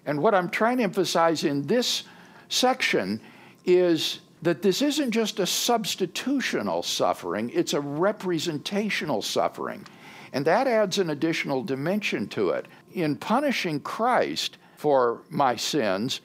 And 0.06 0.20
what 0.20 0.34
I'm 0.34 0.50
trying 0.50 0.78
to 0.78 0.82
emphasize 0.84 1.44
in 1.44 1.66
this 1.66 2.04
section 2.48 3.20
is 3.64 4.20
that 4.42 4.60
this 4.60 4.82
isn't 4.82 5.10
just 5.10 5.38
a 5.40 5.44
substitutional 5.44 6.84
suffering, 6.84 7.50
it's 7.54 7.72
a 7.72 7.80
representational 7.80 9.22
suffering. 9.22 9.86
And 10.34 10.44
that 10.46 10.66
adds 10.66 10.98
an 10.98 11.10
additional 11.10 11.62
dimension 11.62 12.26
to 12.28 12.50
it. 12.50 12.66
In 12.92 13.16
punishing 13.16 13.80
Christ 13.80 14.58
for 14.76 15.22
my 15.30 15.56
sins, 15.56 16.20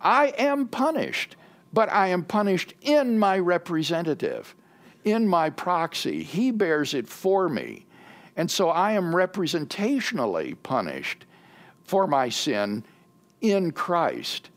I 0.00 0.34
am 0.36 0.66
punished, 0.66 1.36
but 1.72 1.90
I 1.90 2.08
am 2.08 2.24
punished 2.24 2.74
in 2.82 3.18
my 3.18 3.38
representative, 3.38 4.54
in 5.04 5.26
my 5.26 5.48
proxy. 5.50 6.22
He 6.22 6.50
bears 6.50 6.92
it 6.92 7.08
for 7.08 7.48
me. 7.48 7.86
And 8.36 8.50
so 8.50 8.68
I 8.68 8.92
am 8.92 9.14
representationally 9.14 10.56
punished 10.62 11.24
for 11.84 12.06
my 12.06 12.28
sin 12.28 12.84
in 13.52 13.72
Christ. 13.72 14.50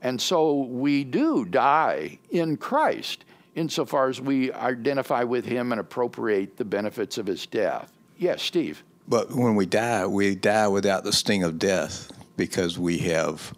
And 0.00 0.20
so 0.20 0.54
we 0.64 1.04
do 1.04 1.44
die 1.44 2.18
in 2.30 2.56
Christ 2.56 3.24
insofar 3.54 4.08
as 4.08 4.20
we 4.20 4.52
identify 4.52 5.22
with 5.22 5.44
him 5.44 5.72
and 5.72 5.80
appropriate 5.80 6.56
the 6.56 6.64
benefits 6.64 7.18
of 7.18 7.26
his 7.26 7.46
death. 7.46 7.92
Yes, 8.18 8.42
Steve. 8.42 8.82
But 9.06 9.32
when 9.32 9.54
we 9.54 9.66
die, 9.66 10.06
we 10.06 10.34
die 10.34 10.68
without 10.68 11.04
the 11.04 11.12
sting 11.12 11.42
of 11.42 11.58
death 11.58 12.10
because 12.36 12.78
we 12.78 12.98
have 12.98 13.54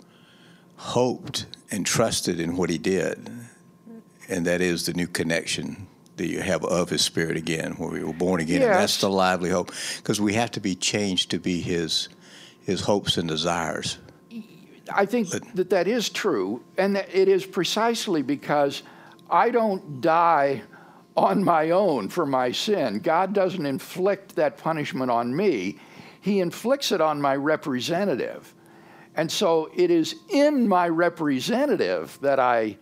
hoped 0.76 1.46
and 1.70 1.86
trusted 1.86 2.40
in 2.40 2.56
what 2.56 2.70
he 2.70 2.78
did. 2.78 3.30
And 4.28 4.46
that 4.46 4.60
is 4.60 4.86
the 4.86 4.92
new 4.92 5.06
connection 5.06 5.86
that 6.16 6.26
you 6.26 6.40
have 6.40 6.64
of 6.64 6.90
his 6.90 7.02
spirit 7.02 7.36
again, 7.36 7.72
where 7.72 7.90
we 7.90 8.02
were 8.02 8.12
born 8.12 8.40
again. 8.40 8.60
Yes. 8.60 8.70
And 8.70 8.80
that's 8.80 9.00
the 9.00 9.10
lively 9.10 9.50
hope. 9.50 9.72
Because 9.98 10.20
we 10.20 10.34
have 10.34 10.50
to 10.52 10.60
be 10.60 10.74
changed 10.74 11.30
to 11.30 11.38
be 11.38 11.60
his 11.60 12.08
his 12.64 12.80
hopes 12.80 13.16
and 13.16 13.28
desires. 13.28 13.98
I 14.92 15.06
think 15.06 15.28
that 15.54 15.70
that 15.70 15.88
is 15.88 16.08
true, 16.08 16.64
and 16.78 16.96
it 16.96 17.28
is 17.28 17.44
precisely 17.44 18.22
because 18.22 18.82
I 19.30 19.50
don't 19.50 20.00
die 20.00 20.62
on 21.16 21.42
my 21.42 21.70
own 21.70 22.08
for 22.08 22.26
my 22.26 22.52
sin. 22.52 22.98
God 23.00 23.32
doesn't 23.32 23.64
inflict 23.64 24.36
that 24.36 24.58
punishment 24.58 25.10
on 25.10 25.34
me, 25.34 25.78
He 26.20 26.40
inflicts 26.40 26.92
it 26.92 27.00
on 27.00 27.20
my 27.20 27.36
representative. 27.36 28.52
And 29.16 29.32
so 29.32 29.70
it 29.74 29.90
is 29.90 30.16
in 30.28 30.68
my 30.68 30.88
representative 30.88 32.18
that 32.20 32.38
I 32.38 32.76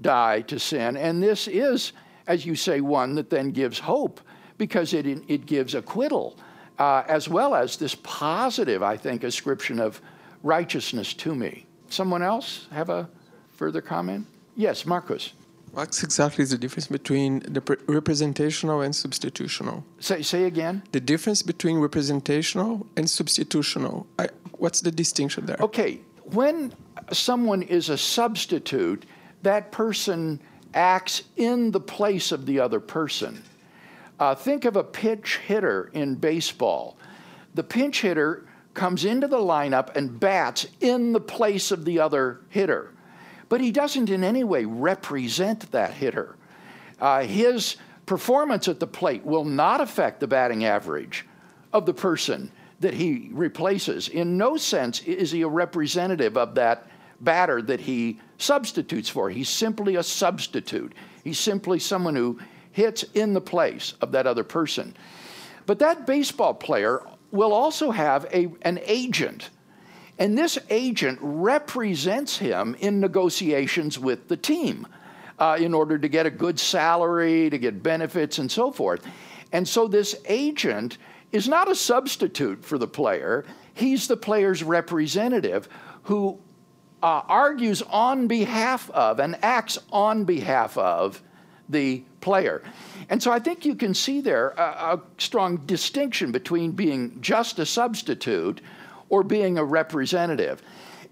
die 0.00 0.42
to 0.42 0.58
sin. 0.58 0.96
And 0.96 1.20
this 1.20 1.48
is, 1.48 1.92
as 2.28 2.46
you 2.46 2.54
say, 2.54 2.80
one 2.80 3.16
that 3.16 3.28
then 3.28 3.50
gives 3.50 3.80
hope 3.80 4.20
because 4.56 4.94
it, 4.94 5.06
it 5.06 5.46
gives 5.46 5.74
acquittal, 5.74 6.38
uh, 6.78 7.02
as 7.08 7.28
well 7.28 7.56
as 7.56 7.76
this 7.76 7.96
positive, 7.96 8.84
I 8.84 8.96
think, 8.96 9.24
ascription 9.24 9.80
of 9.80 10.00
righteousness 10.42 11.14
to 11.14 11.34
me. 11.34 11.66
Someone 11.88 12.22
else 12.22 12.66
have 12.72 12.88
a 12.88 13.08
further 13.52 13.80
comment? 13.80 14.26
Yes, 14.56 14.86
Marcus. 14.86 15.32
What 15.72 15.88
exactly 16.02 16.42
is 16.42 16.50
the 16.50 16.58
difference 16.58 16.88
between 16.88 17.40
the 17.40 17.60
representational 17.86 18.80
and 18.80 18.92
substitutional? 18.92 19.84
Say, 20.00 20.22
say 20.22 20.44
again. 20.44 20.82
The 20.90 21.00
difference 21.00 21.42
between 21.42 21.78
representational 21.78 22.86
and 22.96 23.06
substitutional. 23.06 24.06
I, 24.18 24.28
what's 24.58 24.80
the 24.80 24.90
distinction 24.90 25.46
there? 25.46 25.58
Okay, 25.60 26.00
when 26.24 26.72
someone 27.12 27.62
is 27.62 27.88
a 27.88 27.96
substitute, 27.96 29.06
that 29.42 29.70
person 29.70 30.40
acts 30.74 31.22
in 31.36 31.70
the 31.70 31.80
place 31.80 32.32
of 32.32 32.46
the 32.46 32.58
other 32.58 32.80
person. 32.80 33.42
Uh, 34.18 34.34
think 34.34 34.64
of 34.64 34.76
a 34.76 34.84
pinch 34.84 35.38
hitter 35.38 35.90
in 35.94 36.14
baseball. 36.14 36.96
The 37.54 37.64
pinch 37.64 38.02
hitter 38.02 38.46
comes 38.74 39.04
into 39.04 39.26
the 39.26 39.38
lineup 39.38 39.96
and 39.96 40.18
bats 40.20 40.66
in 40.80 41.12
the 41.12 41.20
place 41.20 41.70
of 41.70 41.84
the 41.84 41.98
other 41.98 42.40
hitter. 42.48 42.92
But 43.48 43.60
he 43.60 43.72
doesn't 43.72 44.10
in 44.10 44.22
any 44.22 44.44
way 44.44 44.64
represent 44.64 45.72
that 45.72 45.92
hitter. 45.92 46.36
Uh, 47.00 47.22
his 47.22 47.76
performance 48.06 48.68
at 48.68 48.80
the 48.80 48.86
plate 48.86 49.24
will 49.24 49.44
not 49.44 49.80
affect 49.80 50.20
the 50.20 50.26
batting 50.26 50.64
average 50.64 51.26
of 51.72 51.86
the 51.86 51.94
person 51.94 52.50
that 52.80 52.94
he 52.94 53.28
replaces. 53.32 54.08
In 54.08 54.36
no 54.36 54.56
sense 54.56 55.00
is 55.02 55.30
he 55.30 55.42
a 55.42 55.48
representative 55.48 56.36
of 56.36 56.54
that 56.54 56.88
batter 57.20 57.60
that 57.62 57.80
he 57.80 58.18
substitutes 58.38 59.08
for. 59.08 59.30
He's 59.30 59.48
simply 59.48 59.96
a 59.96 60.02
substitute. 60.02 60.94
He's 61.22 61.38
simply 61.38 61.78
someone 61.78 62.16
who 62.16 62.38
hits 62.72 63.02
in 63.14 63.34
the 63.34 63.40
place 63.40 63.94
of 64.00 64.12
that 64.12 64.26
other 64.26 64.44
person. 64.44 64.96
But 65.66 65.78
that 65.80 66.06
baseball 66.06 66.54
player 66.54 67.02
will 67.30 67.52
also 67.52 67.90
have 67.90 68.26
a, 68.32 68.48
an 68.62 68.80
agent. 68.84 69.50
And 70.18 70.36
this 70.36 70.58
agent 70.68 71.18
represents 71.22 72.36
him 72.36 72.76
in 72.80 73.00
negotiations 73.00 73.98
with 73.98 74.28
the 74.28 74.36
team 74.36 74.86
uh, 75.38 75.56
in 75.58 75.72
order 75.72 75.98
to 75.98 76.08
get 76.08 76.26
a 76.26 76.30
good 76.30 76.60
salary, 76.60 77.48
to 77.48 77.58
get 77.58 77.82
benefits, 77.82 78.38
and 78.38 78.50
so 78.50 78.70
forth. 78.70 79.06
And 79.52 79.66
so 79.66 79.88
this 79.88 80.14
agent 80.26 80.98
is 81.32 81.48
not 81.48 81.70
a 81.70 81.74
substitute 81.74 82.64
for 82.64 82.76
the 82.76 82.86
player, 82.86 83.44
he's 83.72 84.08
the 84.08 84.16
player's 84.16 84.62
representative 84.62 85.68
who 86.04 86.38
uh, 87.02 87.22
argues 87.28 87.82
on 87.82 88.26
behalf 88.26 88.90
of 88.90 89.20
and 89.20 89.38
acts 89.42 89.78
on 89.90 90.24
behalf 90.24 90.76
of 90.76 91.22
the 91.68 92.04
player. 92.20 92.62
And 93.08 93.22
so 93.22 93.32
I 93.32 93.38
think 93.38 93.64
you 93.64 93.74
can 93.74 93.94
see 93.94 94.20
there 94.20 94.50
a, 94.50 94.62
a, 94.62 95.00
strong 95.18 95.56
distinction 95.58 96.32
between 96.32 96.72
being 96.72 97.20
just 97.20 97.58
a 97.58 97.66
substitute 97.66 98.60
or 99.08 99.22
being 99.22 99.58
a 99.58 99.64
representative. 99.64 100.62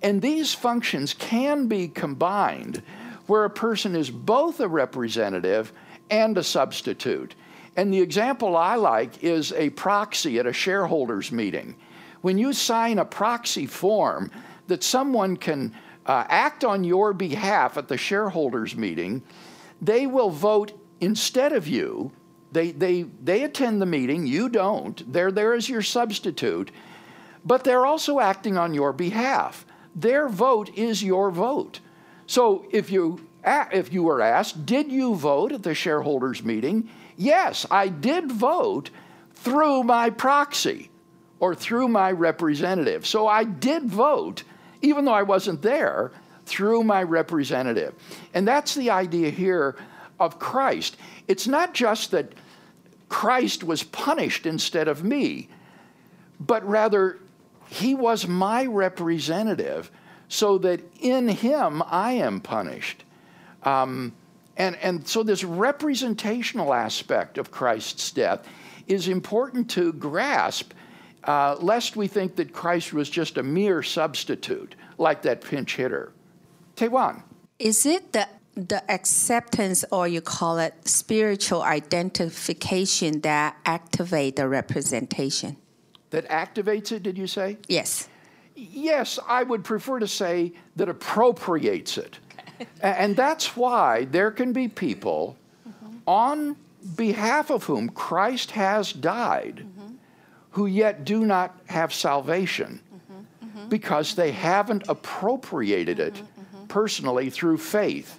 And 0.02 0.22
these 0.22 0.54
functions 0.54 1.14
can 1.14 1.66
be 1.66 1.88
combined 1.88 2.82
where 3.26 3.44
a 3.44 3.50
person 3.50 3.96
is 3.96 4.10
both 4.10 4.60
a 4.60 4.68
representative 4.68 5.72
and 6.10 6.38
a 6.38 6.44
substitute. 6.44 7.34
And 7.76 7.92
the 7.92 8.00
example 8.00 8.56
I 8.56 8.76
like 8.76 9.22
is 9.22 9.52
a 9.52 9.70
proxy 9.70 10.38
at 10.38 10.46
a 10.46 10.52
shareholders 10.52 11.30
meeting. 11.30 11.76
When 12.22 12.38
you 12.38 12.52
sign 12.52 12.98
a 12.98 13.04
proxy 13.04 13.66
form 13.66 14.30
that 14.66 14.82
someone 14.82 15.36
can 15.36 15.74
uh, 16.06 16.24
act 16.28 16.64
on 16.64 16.84
your 16.84 17.12
behalf 17.12 17.76
at 17.76 17.88
the 17.88 17.96
shareholders 17.96 18.74
meeting, 18.74 19.22
they 19.80 20.06
will 20.06 20.30
vote 20.30 20.77
instead 21.00 21.52
of 21.52 21.68
you. 21.68 22.12
They, 22.50 22.70
they, 22.70 23.02
they 23.02 23.42
attend 23.42 23.82
the 23.82 23.86
meeting, 23.86 24.26
you 24.26 24.48
don't. 24.48 25.12
They're 25.12 25.30
there 25.30 25.52
as 25.52 25.68
your 25.68 25.82
substitute, 25.82 26.70
but 27.44 27.62
they're 27.62 27.84
also 27.84 28.20
acting 28.20 28.56
on 28.56 28.72
your 28.72 28.94
behalf. 28.94 29.66
Their 29.94 30.28
vote 30.28 30.70
is 30.74 31.02
your 31.02 31.30
vote. 31.30 31.80
So 32.26 32.66
if 32.70 32.90
you, 32.90 33.26
if 33.44 33.92
you 33.92 34.02
were 34.02 34.22
asked, 34.22 34.64
did 34.64 34.90
you 34.90 35.14
vote 35.14 35.52
at 35.52 35.62
the 35.62 35.74
shareholders 35.74 36.42
meeting? 36.42 36.88
Yes, 37.16 37.66
I 37.70 37.88
did 37.88 38.32
vote 38.32 38.90
through 39.34 39.82
my 39.82 40.08
proxy 40.08 40.90
or 41.40 41.54
through 41.54 41.88
my 41.88 42.12
representative. 42.12 43.06
So 43.06 43.26
I 43.28 43.44
did 43.44 43.84
vote, 43.84 44.42
even 44.82 45.04
though 45.04 45.12
I 45.12 45.22
wasn't 45.22 45.62
there, 45.62 46.12
through 46.46 46.82
my 46.84 47.02
representative. 47.02 47.94
And 48.34 48.48
that's 48.48 48.74
the 48.74 48.90
idea 48.90 49.30
here 49.30 49.76
of 50.20 50.38
Christ. 50.38 50.96
It's 51.26 51.46
not 51.46 51.74
just 51.74 52.10
that 52.10 52.32
Christ 53.08 53.64
was 53.64 53.82
punished 53.82 54.46
instead 54.46 54.88
of 54.88 55.04
me, 55.04 55.48
but 56.40 56.66
rather 56.68 57.18
he 57.68 57.94
was 57.94 58.26
my 58.26 58.66
representative 58.66 59.90
so 60.28 60.58
that 60.58 60.80
in 61.00 61.28
him 61.28 61.82
I 61.86 62.12
am 62.12 62.40
punished. 62.40 63.04
Um, 63.62 64.12
and, 64.56 64.76
and 64.76 65.06
so, 65.06 65.22
this 65.22 65.44
representational 65.44 66.74
aspect 66.74 67.38
of 67.38 67.50
Christ's 67.50 68.10
death 68.10 68.46
is 68.88 69.08
important 69.08 69.70
to 69.70 69.92
grasp, 69.92 70.72
uh, 71.24 71.56
lest 71.60 71.96
we 71.96 72.08
think 72.08 72.36
that 72.36 72.52
Christ 72.52 72.92
was 72.92 73.08
just 73.08 73.38
a 73.38 73.42
mere 73.42 73.82
substitute, 73.82 74.74
like 74.96 75.22
that 75.22 75.42
pinch 75.42 75.76
hitter. 75.76 76.12
Taiwan. 76.74 77.22
Is 77.58 77.86
it 77.86 78.12
the 78.12 78.26
the 78.66 78.82
acceptance 78.90 79.84
or 79.92 80.08
you 80.08 80.20
call 80.20 80.58
it 80.58 80.74
spiritual 80.88 81.62
identification 81.62 83.20
that 83.20 83.56
activate 83.64 84.34
the 84.34 84.48
representation. 84.48 85.56
That 86.10 86.28
activates 86.28 86.90
it 86.90 87.04
did 87.04 87.16
you 87.16 87.26
say? 87.26 87.58
Yes. 87.68 88.08
Yes 88.56 89.20
i 89.28 89.44
would 89.44 89.62
prefer 89.62 90.00
to 90.00 90.08
say 90.08 90.52
that 90.74 90.88
appropriates 90.88 91.98
it. 91.98 92.18
And 92.82 93.14
that's 93.14 93.56
why 93.56 94.06
there 94.06 94.32
can 94.32 94.52
be 94.52 94.66
people 94.66 95.36
mm-hmm. 95.68 95.98
on 96.06 96.56
behalf 96.96 97.50
of 97.50 97.64
whom 97.64 97.88
christ 97.88 98.50
has 98.52 98.92
died 98.92 99.64
mm-hmm. 99.64 99.94
who 100.50 100.66
yet 100.66 101.04
do 101.04 101.24
not 101.24 101.56
have 101.66 101.92
salvation 101.92 102.80
mm-hmm. 102.92 103.68
because 103.68 104.14
they 104.16 104.32
haven't 104.32 104.82
appropriated 104.88 106.00
it 106.00 106.20
personally 106.68 107.30
through 107.30 107.58
faith 107.58 108.18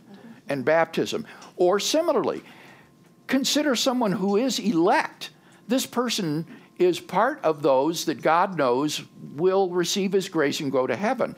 and 0.50 0.66
baptism. 0.66 1.26
Or 1.56 1.80
similarly, 1.80 2.44
consider 3.28 3.76
someone 3.76 4.12
who 4.12 4.38
is 4.38 4.60
elect. 4.60 5.30
This 5.68 5.86
person 5.86 6.46
is 6.78 7.00
part 7.00 7.40
of 7.44 7.62
those 7.62 8.06
that 8.06 8.22
God 8.22 8.58
knows 8.58 9.04
will 9.36 9.70
receive 9.70 10.14
his 10.14 10.30
grace 10.30 10.60
and 10.62 10.72
go 10.72 10.88
to 10.88 10.96
heaven. 10.96 11.36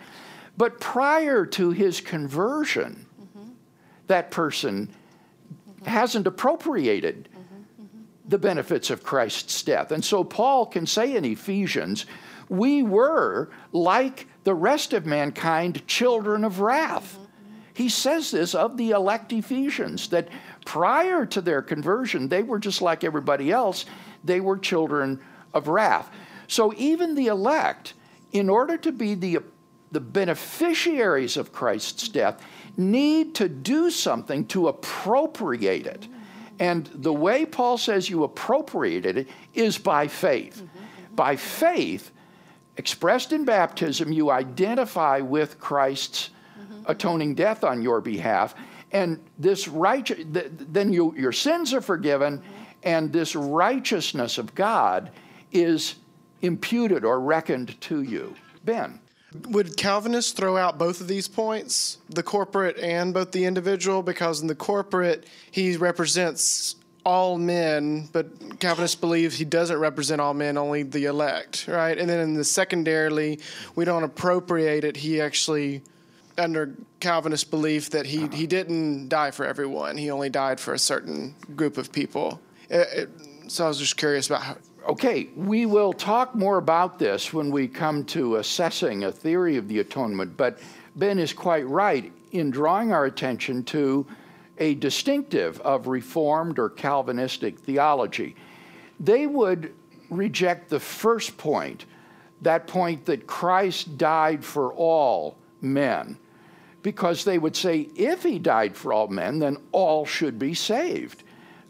But 0.57 0.79
prior 0.79 1.45
to 1.47 1.71
his 1.71 1.99
conversion, 1.99 3.07
mm-hmm. 3.19 3.49
that 4.07 4.31
person 4.31 4.87
mm-hmm. 4.87 5.85
hasn't 5.85 6.27
appropriated 6.27 7.29
mm-hmm. 7.33 8.01
the 8.27 8.37
benefits 8.37 8.91
of 8.91 9.03
Christ's 9.03 9.63
death. 9.63 9.91
And 9.91 10.05
so 10.05 10.23
Paul 10.23 10.67
can 10.67 10.85
say 10.85 11.15
in 11.15 11.25
Ephesians, 11.25 12.05
we 12.49 12.83
were 12.83 13.49
like 13.71 14.27
the 14.43 14.53
rest 14.53 14.93
of 14.93 15.05
mankind, 15.05 15.87
children 15.87 16.43
of 16.43 16.59
wrath. 16.59 17.17
He 17.81 17.89
says 17.89 18.29
this 18.29 18.53
of 18.53 18.77
the 18.77 18.91
elect 18.91 19.33
Ephesians, 19.33 20.09
that 20.09 20.29
prior 20.65 21.25
to 21.25 21.41
their 21.41 21.63
conversion, 21.63 22.27
they 22.27 22.43
were 22.43 22.59
just 22.59 22.79
like 22.79 23.03
everybody 23.03 23.51
else, 23.51 23.87
they 24.23 24.39
were 24.39 24.59
children 24.59 25.19
of 25.51 25.67
wrath. 25.67 26.11
So 26.47 26.75
even 26.77 27.15
the 27.15 27.25
elect, 27.25 27.95
in 28.33 28.49
order 28.51 28.77
to 28.77 28.91
be 28.91 29.15
the, 29.15 29.39
the 29.91 29.99
beneficiaries 29.99 31.37
of 31.37 31.51
Christ's 31.51 32.07
death, 32.07 32.45
need 32.77 33.33
to 33.33 33.49
do 33.49 33.89
something 33.89 34.45
to 34.49 34.67
appropriate 34.67 35.87
it. 35.87 36.07
And 36.59 36.87
the 36.93 37.11
way 37.11 37.47
Paul 37.47 37.79
says 37.79 38.11
you 38.11 38.23
appropriate 38.23 39.07
it 39.07 39.27
is 39.55 39.79
by 39.79 40.07
faith. 40.07 40.61
Mm-hmm. 40.61 41.15
By 41.15 41.35
faith, 41.35 42.11
expressed 42.77 43.33
in 43.33 43.43
baptism, 43.43 44.11
you 44.11 44.29
identify 44.29 45.19
with 45.21 45.59
Christ's 45.59 46.29
atoning 46.85 47.35
death 47.35 47.63
on 47.63 47.81
your 47.81 48.01
behalf. 48.01 48.55
And 48.91 49.19
this 49.39 49.67
righteous, 49.67 50.25
then 50.27 50.91
you, 50.91 51.13
your 51.17 51.31
sins 51.31 51.73
are 51.73 51.81
forgiven, 51.81 52.43
and 52.83 53.11
this 53.13 53.35
righteousness 53.35 54.37
of 54.37 54.53
God 54.53 55.11
is 55.51 55.95
imputed 56.41 57.05
or 57.05 57.19
reckoned 57.19 57.79
to 57.81 58.01
you. 58.01 58.35
Ben. 58.63 58.99
Would 59.47 59.77
Calvinists 59.77 60.33
throw 60.33 60.57
out 60.57 60.77
both 60.77 60.99
of 60.99 61.07
these 61.07 61.29
points, 61.29 61.99
the 62.09 62.23
corporate 62.23 62.77
and 62.79 63.13
both 63.13 63.31
the 63.31 63.45
individual? 63.45 64.03
Because 64.03 64.41
in 64.41 64.47
the 64.47 64.55
corporate, 64.55 65.25
he 65.51 65.77
represents 65.77 66.75
all 67.05 67.37
men, 67.37 68.09
but 68.11 68.59
Calvinists 68.59 68.95
believe 68.95 69.33
he 69.33 69.45
doesn't 69.45 69.77
represent 69.77 70.19
all 70.19 70.33
men, 70.33 70.57
only 70.57 70.83
the 70.83 71.05
elect, 71.05 71.67
right? 71.67 71.97
And 71.97 72.09
then 72.09 72.19
in 72.19 72.33
the 72.33 72.43
secondarily, 72.43 73.39
we 73.75 73.85
don't 73.85 74.03
appropriate 74.03 74.83
it. 74.83 74.97
He 74.97 75.21
actually 75.21 75.81
under 76.41 76.75
Calvinist 76.99 77.49
belief 77.49 77.89
that 77.91 78.05
he, 78.05 78.27
he 78.27 78.47
didn't 78.47 79.07
die 79.07 79.31
for 79.31 79.45
everyone. 79.45 79.97
He 79.97 80.11
only 80.11 80.29
died 80.29 80.59
for 80.59 80.73
a 80.73 80.79
certain 80.79 81.35
group 81.55 81.77
of 81.77 81.91
people. 81.91 82.41
It, 82.69 82.87
it, 82.93 83.09
so 83.47 83.65
I 83.65 83.67
was 83.67 83.79
just 83.79 83.97
curious 83.97 84.27
about 84.27 84.41
how. 84.41 84.57
Okay, 84.87 85.29
we 85.35 85.67
will 85.67 85.93
talk 85.93 86.33
more 86.33 86.57
about 86.57 86.97
this 86.97 87.31
when 87.31 87.51
we 87.51 87.67
come 87.67 88.03
to 88.05 88.37
assessing 88.37 89.03
a 89.03 89.11
theory 89.11 89.55
of 89.57 89.67
the 89.67 89.79
atonement, 89.79 90.35
but 90.35 90.59
Ben 90.95 91.19
is 91.19 91.33
quite 91.33 91.67
right 91.67 92.11
in 92.31 92.49
drawing 92.49 92.91
our 92.91 93.05
attention 93.05 93.63
to 93.65 94.07
a 94.57 94.73
distinctive 94.75 95.59
of 95.61 95.87
Reformed 95.87 96.57
or 96.57 96.69
Calvinistic 96.69 97.59
theology. 97.59 98.35
They 98.99 99.27
would 99.27 99.73
reject 100.09 100.69
the 100.69 100.79
first 100.79 101.37
point, 101.37 101.85
that 102.41 102.65
point 102.65 103.05
that 103.05 103.27
Christ 103.27 103.99
died 103.99 104.43
for 104.43 104.73
all 104.73 105.37
men 105.61 106.17
because 106.83 107.23
they 107.23 107.37
would 107.37 107.55
say 107.55 107.87
if 107.95 108.23
he 108.23 108.39
died 108.39 108.75
for 108.75 108.93
all 108.93 109.07
men, 109.07 109.39
then 109.39 109.57
all 109.71 110.05
should 110.05 110.39
be 110.39 110.53
saved. 110.53 111.23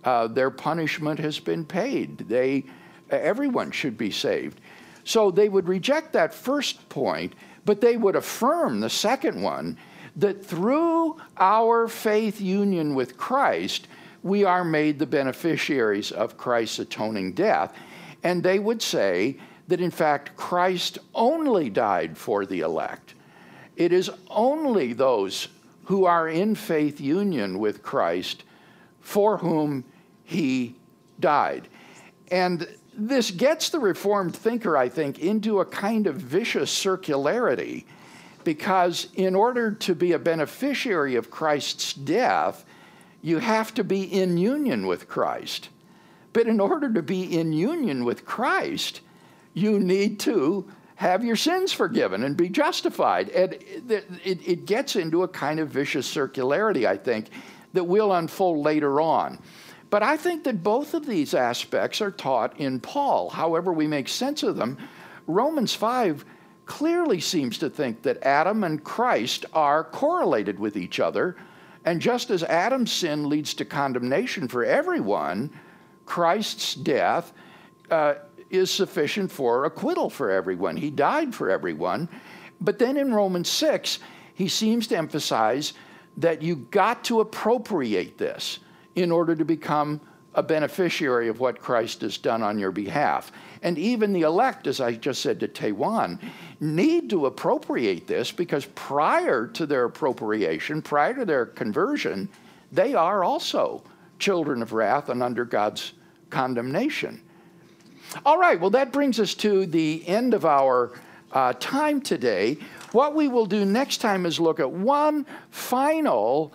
Uh, 0.04 0.28
their 0.28 0.50
punishment 0.50 1.20
has 1.20 1.40
been 1.40 1.66
paid. 1.66 2.18
They, 2.20 2.66
everyone 3.10 3.72
should 3.72 3.98
be 3.98 4.12
saved. 4.12 4.60
So 5.04 5.32
they 5.32 5.50
would 5.50 5.68
reject 5.68 6.14
that 6.14 6.34
first 6.34 6.88
point, 6.90 7.34
but 7.66 7.82
they 7.82 7.98
would 7.98 8.16
affirm 8.16 8.80
the 8.80 8.90
second 8.90 9.42
one 9.42 9.78
that 10.16 10.46
through 10.46 11.18
our 11.38 11.88
faith 11.88 12.42
union 12.42 12.96
with 12.96 13.18
Christ, 13.18 13.88
we 14.24 14.44
are 14.44 14.64
made 14.64 15.00
the 15.00 15.06
beneficiaries 15.06 16.12
of 16.12 16.38
Christ's 16.38 16.80
atoning 16.80 17.34
death. 17.34 17.74
And 18.24 18.44
they 18.44 18.60
would 18.60 18.82
say 18.82 19.38
that, 19.68 19.82
in 19.82 19.92
fact, 19.92 20.36
Christ 20.36 21.00
only 21.16 21.70
died 21.70 22.18
for 22.18 22.46
the 22.46 22.60
elect. 22.60 23.16
It 23.82 23.92
is 23.92 24.12
only 24.30 24.94
those 24.94 25.48
who 25.86 26.06
are 26.06 26.30
in 26.30 26.54
faith 26.54 27.02
union 27.02 27.58
with 27.58 27.82
Christ 27.82 28.44
for 29.00 29.40
whom 29.40 29.86
he 30.24 30.76
died. 31.20 31.68
And 32.30 32.68
this 32.96 33.32
gets 33.32 33.70
the 33.70 33.80
Reformed 33.80 34.36
thinker, 34.36 34.78
I 34.78 34.88
think, 34.88 35.18
into 35.18 35.62
a 35.62 35.66
kind 35.66 36.06
of 36.06 36.18
vicious 36.18 36.72
circularity 36.72 37.86
because 38.44 39.08
in 39.16 39.34
order 39.34 39.72
to 39.72 39.96
be 39.96 40.12
a 40.12 40.20
beneficiary 40.20 41.16
of 41.16 41.32
Christ's 41.32 41.96
death, 41.96 42.64
you 43.24 43.40
have 43.40 43.74
to 43.74 43.84
be 43.84 44.04
in 44.04 44.38
union 44.38 44.86
with 44.86 45.08
Christ. 45.08 45.70
But 46.34 46.46
in 46.46 46.60
order 46.60 46.94
to 46.94 47.02
be 47.02 47.24
in 47.24 47.52
union 47.52 48.06
with 48.06 48.26
Christ, 48.26 49.02
you 49.56 49.80
need 49.80 50.20
to 50.20 50.72
have 51.02 51.26
your 51.26 51.36
sins 51.36 51.74
forgiven 51.74 52.24
and 52.24 52.38
be 52.38 52.48
justified. 52.48 53.30
And 53.30 53.54
it, 53.54 54.06
it, 54.24 54.48
it, 54.48 54.66
gets 54.68 54.96
into 54.96 55.24
a 55.24 55.28
kind 55.28 55.60
of 55.60 55.68
vicious 55.68 56.08
circularity, 56.08 56.86
I 56.86 56.96
think, 56.96 57.32
that 57.74 57.86
will 57.86 58.14
unfold 58.14 58.64
later 58.64 59.02
on. 59.02 59.40
But 59.90 60.04
I 60.04 60.16
think 60.16 60.44
that 60.44 60.62
both 60.62 60.94
of 60.94 61.08
these 61.08 61.34
aspects 61.34 62.02
are 62.02 62.12
taught 62.12 62.60
in 62.60 62.80
Paul. 62.80 63.32
However, 63.32 63.74
we 63.74 63.88
make 63.88 64.08
sense 64.08 64.44
of 64.44 64.58
them. 64.58 64.78
Romans 65.26 65.74
5 65.74 66.24
clearly 66.68 67.20
seems 67.20 67.58
to 67.58 67.70
think 67.72 68.04
that 68.04 68.22
Adam 68.22 68.64
and 68.64 68.84
Christ 68.84 69.48
are 69.54 69.84
correlated 69.84 70.60
with 70.60 70.78
each 70.78 71.00
other. 71.00 71.36
And 71.84 72.00
just 72.00 72.30
as 72.30 72.44
Adam's 72.44 72.92
sin 72.92 73.28
leads 73.28 73.56
to 73.56 73.66
condemnation 73.66 74.48
for 74.48 74.64
everyone, 74.64 75.50
Christ's 76.06 76.76
death 76.76 77.34
uh, 77.90 78.14
is 78.52 78.70
sufficient 78.70 79.32
for 79.32 79.66
acquittal 79.66 80.10
for 80.10 80.30
everyone. 80.30 80.78
He 80.78 80.92
died 80.92 81.34
for 81.34 81.50
everyone. 81.50 82.10
But 82.60 82.78
then 82.78 82.98
in 82.98 83.14
Romans 83.14 83.50
6, 83.50 84.00
he 84.36 84.48
seems 84.48 84.88
to 84.88 84.98
emphasize 84.98 85.74
that 86.18 86.42
you 86.42 86.56
got 86.72 87.04
to 87.06 87.22
appropriate 87.22 88.18
this 88.18 88.60
in 88.96 89.12
order 89.12 89.36
to 89.36 89.46
become 89.46 90.02
a 90.34 90.44
beneficiary 90.44 91.28
of 91.28 91.40
what 91.40 91.60
Christ 91.60 92.02
has 92.02 92.18
done 92.18 92.42
on 92.42 92.58
your 92.58 92.72
behalf. 92.72 93.32
And 93.64 93.78
even 93.78 94.14
the 94.14 94.22
elect, 94.22 94.68
as 94.68 94.80
I 94.80 94.94
just 94.94 95.22
said 95.22 95.40
to 95.42 95.48
Taiwan, 95.48 96.20
need 96.60 97.10
to 97.10 97.26
appropriate 97.26 98.08
this 98.08 98.32
because 98.32 98.66
prior 98.76 99.48
to 99.48 99.66
their 99.66 99.86
appropriation, 99.86 100.82
prior 100.82 101.14
to 101.16 101.26
their 101.26 101.46
conversion, 101.46 102.30
they 102.72 102.94
are 102.94 103.24
also 103.24 103.84
children 104.20 104.62
of 104.62 104.72
wrath 104.72 105.10
and 105.10 105.22
under 105.22 105.44
God's 105.44 105.94
condemnation. 106.30 107.22
All 108.26 108.38
right, 108.38 108.60
well, 108.60 108.70
that 108.72 108.92
brings 108.92 109.20
us 109.20 109.34
to 109.36 109.66
the 109.66 110.06
end 110.08 110.34
of 110.34 110.46
our 110.46 110.92
uh, 111.32 111.54
time 111.60 112.02
today. 112.02 112.58
What 112.92 113.16
we 113.16 113.30
will 113.30 113.46
do 113.46 113.64
next 113.64 113.98
time 113.98 114.26
is 114.26 114.40
look 114.40 114.60
at 114.60 114.70
one 114.70 115.26
final 115.50 116.54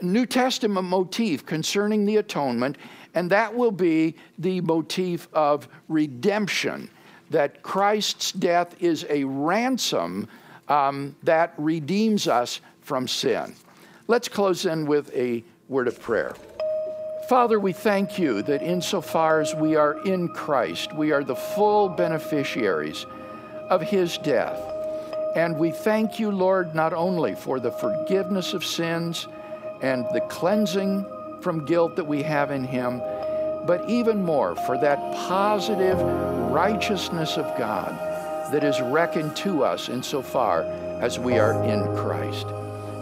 New 0.00 0.24
Testament 0.24 0.86
motif 0.86 1.44
concerning 1.44 2.06
the 2.06 2.16
atonement, 2.16 2.78
and 3.14 3.30
that 3.30 3.54
will 3.54 3.70
be 3.70 4.14
the 4.38 4.60
motif 4.62 5.28
of 5.32 5.68
redemption. 5.88 6.88
That 7.30 7.62
Christ's 7.62 8.32
death 8.32 8.74
is 8.80 9.04
a 9.10 9.24
ransom 9.24 10.28
um, 10.68 11.14
that 11.24 11.52
redeems 11.58 12.26
us 12.26 12.60
from 12.80 13.06
sin. 13.06 13.54
Let's 14.06 14.28
close 14.28 14.64
in 14.64 14.86
with 14.86 15.14
a 15.14 15.44
word 15.68 15.88
of 15.88 16.00
prayer. 16.00 16.34
Father, 17.28 17.58
we 17.58 17.72
thank 17.72 18.20
you 18.20 18.40
that 18.42 18.62
insofar 18.62 19.40
as 19.40 19.52
we 19.52 19.74
are 19.74 19.98
in 20.06 20.28
Christ, 20.28 20.92
we 20.92 21.10
are 21.10 21.24
the 21.24 21.34
full 21.34 21.88
beneficiaries 21.88 23.04
of 23.68 23.82
his 23.82 24.16
death. 24.18 24.60
And 25.34 25.58
we 25.58 25.72
thank 25.72 26.20
you, 26.20 26.30
Lord, 26.30 26.72
not 26.72 26.92
only 26.92 27.34
for 27.34 27.58
the 27.58 27.72
forgiveness 27.72 28.54
of 28.54 28.64
sins 28.64 29.26
and 29.82 30.04
the 30.14 30.20
cleansing 30.28 31.04
from 31.40 31.64
guilt 31.64 31.96
that 31.96 32.04
we 32.04 32.22
have 32.22 32.52
in 32.52 32.62
him, 32.62 33.00
but 33.66 33.84
even 33.90 34.24
more 34.24 34.54
for 34.54 34.78
that 34.78 34.98
positive 35.26 35.98
righteousness 36.52 37.36
of 37.36 37.58
God 37.58 37.90
that 38.52 38.62
is 38.62 38.80
reckoned 38.80 39.34
to 39.38 39.64
us 39.64 39.88
insofar 39.88 40.62
as 41.00 41.18
we 41.18 41.40
are 41.40 41.60
in 41.64 41.82
Christ. 41.96 42.46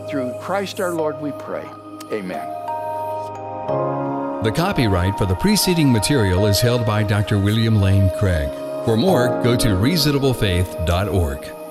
Through 0.08 0.32
Christ 0.40 0.80
our 0.80 0.92
Lord 0.92 1.20
we 1.20 1.32
pray. 1.32 1.68
Amen. 2.10 4.03
The 4.44 4.52
copyright 4.52 5.16
for 5.16 5.24
the 5.24 5.34
preceding 5.34 5.90
material 5.90 6.44
is 6.44 6.60
held 6.60 6.84
by 6.84 7.02
Dr. 7.02 7.38
William 7.38 7.80
Lane 7.80 8.10
Craig. 8.18 8.50
For 8.84 8.94
more, 8.94 9.42
go 9.42 9.56
to 9.56 9.68
reasonablefaith.org. 9.68 11.63